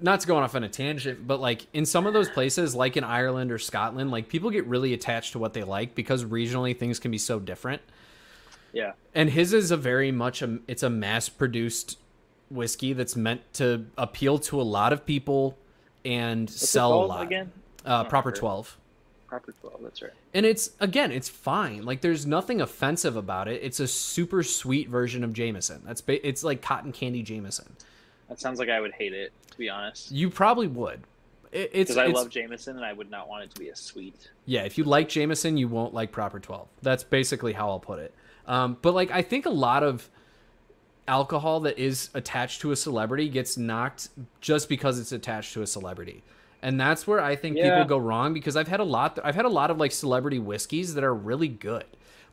[0.00, 2.96] not to go off on a tangent, but like in some of those places, like
[2.96, 6.76] in Ireland or Scotland, like people get really attached to what they like because regionally
[6.76, 7.80] things can be so different.
[8.72, 11.98] yeah, And his is a very much a it's a mass produced
[12.50, 15.56] whiskey that's meant to appeal to a lot of people
[16.04, 17.22] and What's sell a lot.
[17.22, 17.52] again.
[17.84, 18.40] Uh, proper remember.
[18.40, 18.76] twelve.
[19.28, 19.80] Proper twelve.
[19.82, 20.12] That's right.
[20.34, 21.84] And it's again, it's fine.
[21.84, 23.60] Like there's nothing offensive about it.
[23.62, 25.82] It's a super sweet version of Jameson.
[25.84, 27.74] That's ba- it's like cotton candy Jameson.
[28.28, 30.10] That sounds like I would hate it, to be honest.
[30.12, 31.00] You probably would.
[31.52, 33.68] It, it's Because I it's- love Jameson, and I would not want it to be
[33.68, 34.30] a sweet.
[34.46, 34.62] yeah.
[34.62, 36.68] If you like Jameson, you won't like Proper Twelve.
[36.82, 38.14] That's basically how I'll put it.
[38.46, 40.08] Um, but like I think a lot of
[41.08, 44.08] alcohol that is attached to a celebrity gets knocked
[44.40, 46.22] just because it's attached to a celebrity.
[46.66, 47.70] And that's where I think Yeah.
[47.78, 50.40] people go wrong because I've had a lot I've had a lot of like celebrity
[50.40, 51.84] whiskeys that are really good.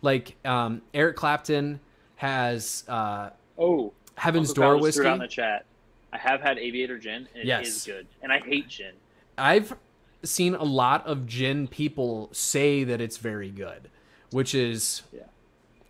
[0.01, 1.79] Like um, Eric Clapton
[2.15, 3.29] has uh,
[3.59, 5.01] Oh, Heaven's Uncle Door whiskey.
[5.01, 5.65] threw it out in the chat.
[6.11, 7.85] I have had Aviator Gin, and it is Yes.
[7.85, 8.07] good.
[8.23, 8.93] And I hate gin.
[9.37, 9.75] I've
[10.23, 13.87] seen a lot of gin people say that it's very good,
[14.31, 15.21] which is Yeah.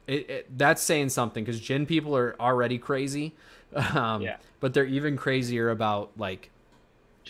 [0.06, 3.36] it, it that's saying something because gin people are already crazy,
[3.96, 4.36] um, Yeah.
[4.60, 6.50] but they're even crazier about like.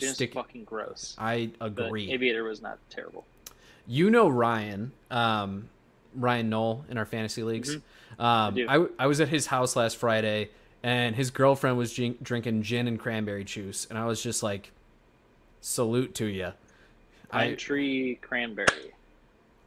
[0.02, 1.16] Is Stick- fucking gross.
[1.18, 2.12] I But agree.
[2.12, 3.26] Aviator was not terrible.
[3.88, 5.70] you know Ryan, um,
[6.16, 7.78] Ryan Knoll in our fantasy leagues.
[8.20, 8.66] Um, do.
[8.70, 10.50] I, w- I was at his house last Friday,
[10.84, 14.72] and his girlfriend was gin- drinking gin and cranberry juice, and I was just like,
[15.62, 16.54] "Salute to you."
[17.30, 18.94] Pine I tree cranberry.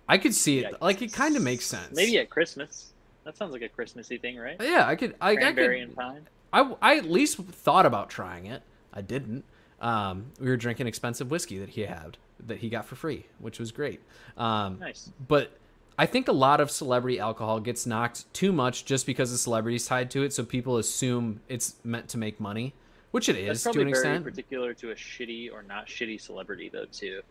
[0.09, 0.72] I could see it.
[0.72, 0.81] Yikes.
[0.81, 1.95] Like it kind of makes sense.
[1.95, 2.93] Maybe at Christmas.
[3.24, 4.57] That sounds like a Christmassy thing, right?
[4.61, 5.16] Yeah, I could.
[5.20, 5.70] I, I could.
[5.70, 6.29] and pine.
[6.53, 8.62] I, I at least thought about trying it.
[8.93, 9.45] I didn't.
[9.81, 12.16] Um, we were drinking expensive whiskey that he had
[12.47, 14.01] that he got for free, which was great.
[14.37, 15.11] Um, Nice.
[15.27, 15.51] but
[15.99, 19.87] I think a lot of celebrity alcohol gets knocked too much just because the celebrity's
[19.87, 22.74] tied to it, so people assume it's meant to make money,
[23.12, 24.24] which it is to probably an very extent.
[24.24, 27.22] particular to a shitty or not shitty celebrity, though, too.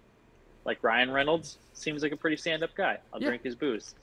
[0.66, 2.98] Like Ryan Reynolds seems like a pretty stand-up guy.
[3.14, 3.28] I'll Yeah.
[3.30, 3.94] drink his booze.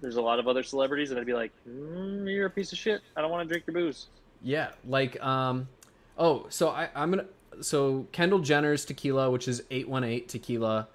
[0.00, 2.78] There's a lot of other celebrities that I'd be like, mm, "You're a piece of
[2.78, 3.02] shit.
[3.16, 4.06] I don't want to drink your booze."
[4.42, 5.68] Yeah, like um,
[6.20, 7.26] oh, so I I'm gonna
[7.60, 10.86] so Kendall Jenner's tequila, which is eight one eight tequila.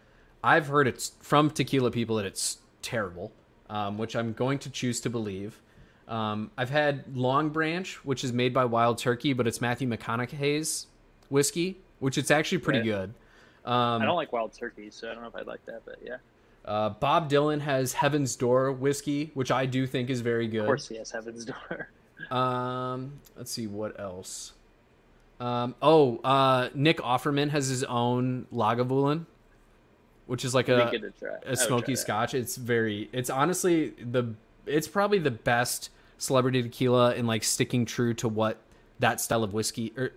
[0.43, 3.31] I've heard it's from tequila people that it's terrible,
[3.69, 5.59] um, which I'm going to choose to believe.
[6.07, 10.85] Um, I've had Longbranch, which is made by Wild Turkey, but it's Matthew McConaughey's
[11.29, 12.85] whiskey, which it's actually pretty Right.
[13.65, 13.69] good.
[13.71, 15.95] Um, I don't like wild turkey, so I don't know if I'd like that, but
[16.05, 16.17] yeah.
[16.65, 20.59] uh, Bob Dylan has Heaven's Door whiskey, which I do think is very good.
[20.59, 21.89] Of course, he has Heaven's Door.
[22.29, 24.53] Um, let's see what else.
[25.39, 29.25] Um, oh, uh, Nick Offerman has his own Lagavulin,
[30.27, 31.35] which is like a be good to try.
[31.35, 31.95] I would a smoky.
[31.95, 32.33] Scotch.
[32.33, 33.09] It's very.
[33.11, 34.33] It's honestly the.
[34.65, 38.57] It's probably the best celebrity tequila in like sticking true to what
[38.99, 40.11] that style of whiskey or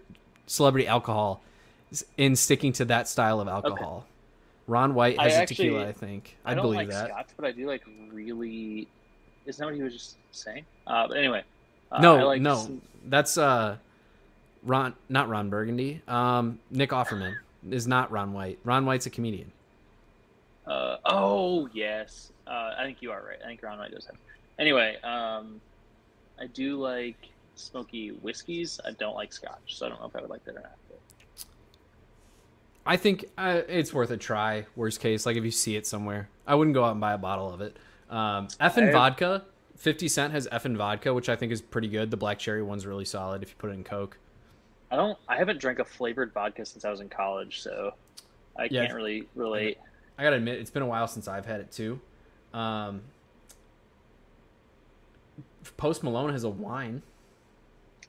[0.47, 1.43] celebrity alcohol
[1.91, 4.07] is in sticking to that style of alcohol.
[4.67, 6.37] Ron White I has a actually- tequila, I think.
[6.45, 7.09] I, I don't believe like that.
[7.09, 8.87] Scotch, but I do like really.
[9.47, 10.65] Isn't that what he was just saying?
[10.87, 11.43] Uh, but anyway.
[11.91, 13.79] Uh, no, I like no, some- that's uh,
[14.63, 16.03] Ron, not Ron Burgundy.
[16.09, 17.35] Um, Nick Offerman
[17.71, 18.59] is not Ron White.
[18.65, 19.53] Ron White's a comedian.
[20.67, 23.39] Uh, oh yes, uh, I think you are right.
[23.43, 24.17] I think Ron White does have.
[24.59, 25.61] Anyway, um,
[26.41, 28.81] I do like smoky whiskeys.
[28.85, 30.77] I don't like Scotch, so I don't know if I would like that or not.
[30.89, 30.99] But
[32.87, 34.67] I think uh, it's worth a try.
[34.77, 37.19] Worst case, like if you see it somewhere, I wouldn't go out and buy a
[37.19, 37.77] bottle of it.
[38.11, 39.45] Um, Effen I- vodka,
[39.77, 42.11] Fifty Cent has Effen vodka, which I think is pretty good.
[42.11, 44.19] The black cherry one's really solid if you put it in Coke.
[44.91, 45.19] I don't.
[45.29, 47.95] I haven't drank a flavored vodka since I was in college, so
[48.57, 48.83] I Yeah.
[48.83, 49.79] can't really relate.
[50.17, 52.01] I gotta admit, it's been a while since I've had it too.
[52.55, 53.03] Um,
[55.77, 57.03] Post Malone has a wine.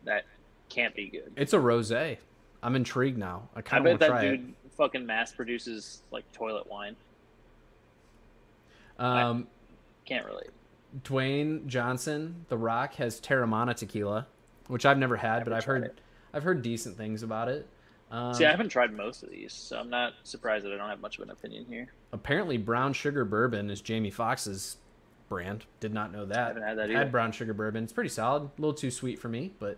[0.05, 0.25] That
[0.69, 1.33] can't be good.
[1.35, 2.17] It's a rosé.
[2.63, 3.49] I'm intrigued now.
[3.55, 6.67] I I kind of want bet to that try dude fucking mass produces like toilet
[6.67, 6.95] wine.
[8.97, 9.01] it.
[9.03, 9.47] Um,
[10.05, 10.49] Can't relate.
[11.03, 14.25] Dwayne Johnson, The Rock, has Teremana tequila,
[14.67, 15.99] which I've never had, Never but I've heard it.
[16.33, 17.67] I've heard decent things about it.
[18.11, 20.89] Um, See, I haven't tried most of these, so I'm not surprised that I don't
[20.89, 21.89] have much of an opinion here.
[22.11, 24.77] apparently, brown sugar bourbon is Jamie Foxx's
[25.27, 25.65] brand.
[25.79, 26.47] Did not know that.
[26.47, 27.83] haven't had that Had brown sugar bourbon.
[27.83, 28.43] It's pretty solid.
[28.43, 29.77] A little too sweet for me, but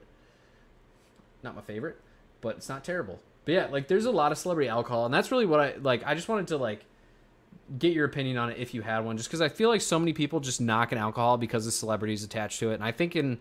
[1.43, 1.97] not my favorite.
[2.39, 3.19] But it's not terrible.
[3.45, 6.03] But yeah, like there's a lot of celebrity alcohol, and that's really what I like.
[6.05, 6.85] I just wanted to like
[7.77, 9.99] get your opinion on it if you had one, just because I feel like so
[9.99, 13.15] many people just knock an alcohol because the celebrities attached to it, and I think
[13.15, 13.39] in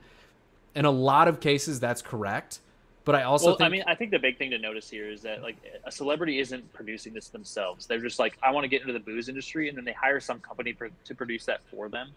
[0.75, 2.61] in a lot of cases that's correct.
[3.05, 5.09] But I also well, think I mean, I think the big thing to notice here
[5.09, 7.87] is that like a celebrity isn't producing this themselves.
[7.87, 10.21] They're just like, I want to get into the booze industry, and then they hire
[10.21, 12.11] some company pro- to produce that for them,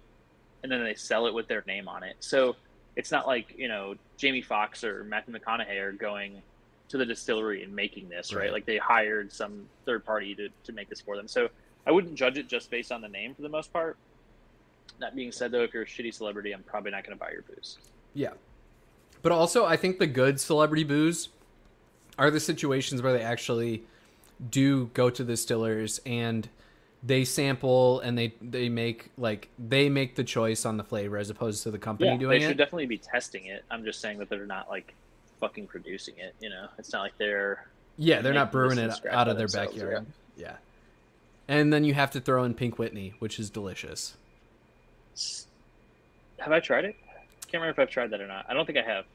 [0.61, 2.15] and then they sell it with their name on it.
[2.19, 2.55] So
[2.95, 6.41] it's not like you know Jamie Foxx or Matthew McConaughey are going
[6.89, 8.43] to the distillery and making this, right?
[8.43, 8.51] Right.
[8.51, 11.29] Like they hired some third party to to make this for them.
[11.29, 11.49] So
[11.87, 13.97] I wouldn't judge it just based on the name for the most part.
[14.99, 17.31] That being said, though, if you're a shitty celebrity, I'm probably not going to buy
[17.31, 17.77] your booze.
[18.13, 18.33] Yeah.
[19.23, 21.29] But also, I think the good celebrity booze
[22.19, 23.83] are the situations where they actually
[24.51, 26.47] do go to the distillers and
[27.01, 31.29] they sample and they they make like they make the choice on the flavor as
[31.29, 32.39] opposed to the company yeah, doing it.
[32.39, 32.57] they should it.
[32.57, 33.63] definitely be testing it.
[33.71, 34.93] I'm just saying that they're not like
[35.39, 36.35] fucking producing it.
[36.39, 37.67] You know, it's not like they're
[37.97, 40.05] yeah, they're not brewing it out of their backyard.
[40.35, 40.55] Yeah.
[41.47, 44.15] And then you have to throw in Pink Whitney, which is delicious.
[46.39, 46.95] Have I tried it?
[47.47, 48.45] Can't remember if I've tried that or not.
[48.49, 49.05] I don't think I have.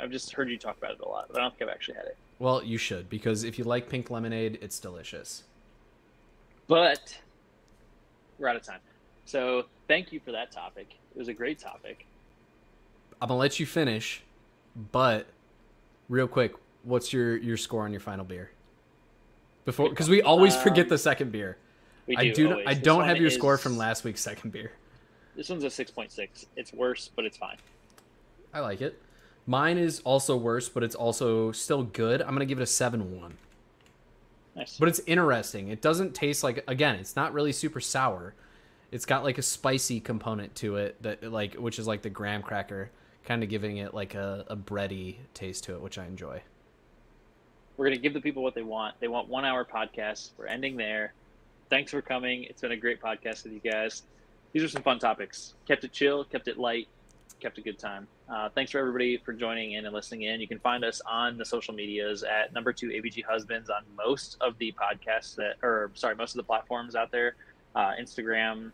[0.00, 1.96] I've just heard you talk about it a lot, but I don't think I've actually
[1.96, 2.16] had it.
[2.38, 5.44] Well, you should because if you like pink lemonade, it's delicious.
[6.68, 7.18] But
[8.38, 8.80] we're out of time.
[9.26, 10.96] So thank you for that topic.
[11.14, 12.06] It was a great topic.
[13.20, 14.22] I'm gonna let you finish,
[14.92, 15.26] but
[16.08, 18.50] real quick, what's your your score on your final beer?
[19.66, 21.58] Before, because we always forget Um, the second beer.
[22.06, 22.50] We I do.
[22.52, 22.66] always.
[22.66, 24.72] I This don't have your score from last week's second beer.
[25.36, 26.46] This one's a six point six.
[26.56, 27.56] It's worse, but it's fine.
[28.54, 29.00] I like it.
[29.50, 32.22] Mine is also worse, but it's also still good.
[32.22, 33.36] I'm gonna give it a seven one.
[34.54, 34.78] Nice.
[34.78, 35.70] But it's interesting.
[35.70, 38.34] It doesn't taste like again, it's not really super sour.
[38.92, 42.42] It's got like a spicy component to it that like which is like the graham
[42.44, 42.92] cracker,
[43.24, 46.40] kind of giving it like a, a bready taste to it, which I enjoy.
[47.76, 49.00] We're gonna give the people what they want.
[49.00, 50.30] They want one hour podcasts.
[50.38, 51.12] We're ending there.
[51.70, 52.44] Thanks for coming.
[52.44, 54.04] It's been a great podcast with you guys.
[54.52, 55.54] These are some fun topics.
[55.66, 56.86] Kept it chill, kept it light,
[57.40, 58.06] kept a good time.
[58.28, 60.40] Uh, thanks for everybody for joining in and listening in.
[60.40, 64.36] You can find us on the social medias at number two ABG Husbands on most
[64.40, 67.34] of the podcasts that, or sorry, most of the platforms out there.
[67.74, 68.72] Uh, Instagram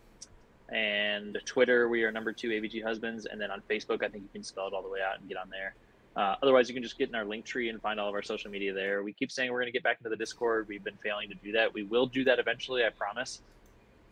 [0.70, 4.30] and Twitter, we are number two ABG Husbands, and then on Facebook, I think you
[4.32, 5.74] can spell it all the way out and get on there.
[6.16, 8.50] Uh, otherwise, you can just get in our Linktree and find all of our social
[8.50, 9.02] media there.
[9.02, 10.66] We keep saying we're going to get back into the Discord.
[10.66, 11.72] We've been failing to do that.
[11.72, 13.42] We will do that eventually, I promise.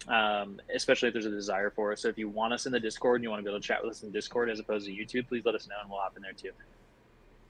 [0.06, 1.98] Um, especially if there's a desire for it.
[1.98, 3.66] So if you want us in the Discord and you want to be able to
[3.66, 5.98] chat with us in Discord as opposed to YouTube, please let us know and we'll
[5.98, 6.50] hop in there too.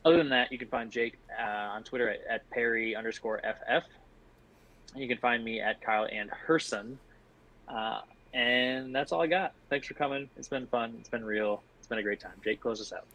[0.04, 3.88] Other than that, you can find Jake uh, on Twitter at, at Perry underscore FF.
[4.94, 6.96] You can find me at Kyle and Herson.
[7.68, 9.52] Uh, and that's all I got.
[9.70, 10.28] Thanks for coming.
[10.36, 10.94] It's been fun.
[11.00, 11.62] It's been real.
[11.78, 12.32] It's been a great time.
[12.44, 13.06] Jake, close us out.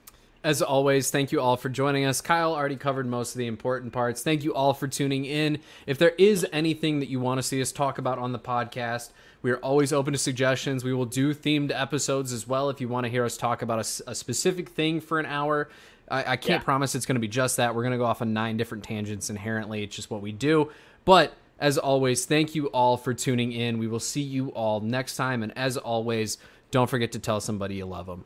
[0.42, 2.22] As always, thank you all for joining us.
[2.22, 4.24] Kyle already covered most of the important parts.
[4.24, 5.60] Thank you all for tuning in.
[5.86, 9.12] If there is anything that you want to see us talk about on the podcast,
[9.42, 10.84] we are always open to suggestions.
[10.86, 13.80] We will do themed episodes as well if you want to hear us talk about
[13.80, 13.84] a
[14.16, 15.70] specific thing for an hour.
[16.10, 16.66] I, I can't Yeah.
[16.66, 17.76] promise it's going to be just that.
[17.76, 19.84] We're going to go off on nine different tangents inherently.
[19.84, 20.72] It's just what we do.
[21.04, 23.78] But as always, thank you all for tuning in.
[23.78, 25.44] We will see you all next time.
[25.44, 26.38] And as always,
[26.72, 28.24] don't forget to tell somebody you love them.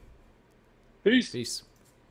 [1.04, 1.32] Peace.
[1.32, 1.64] Peace.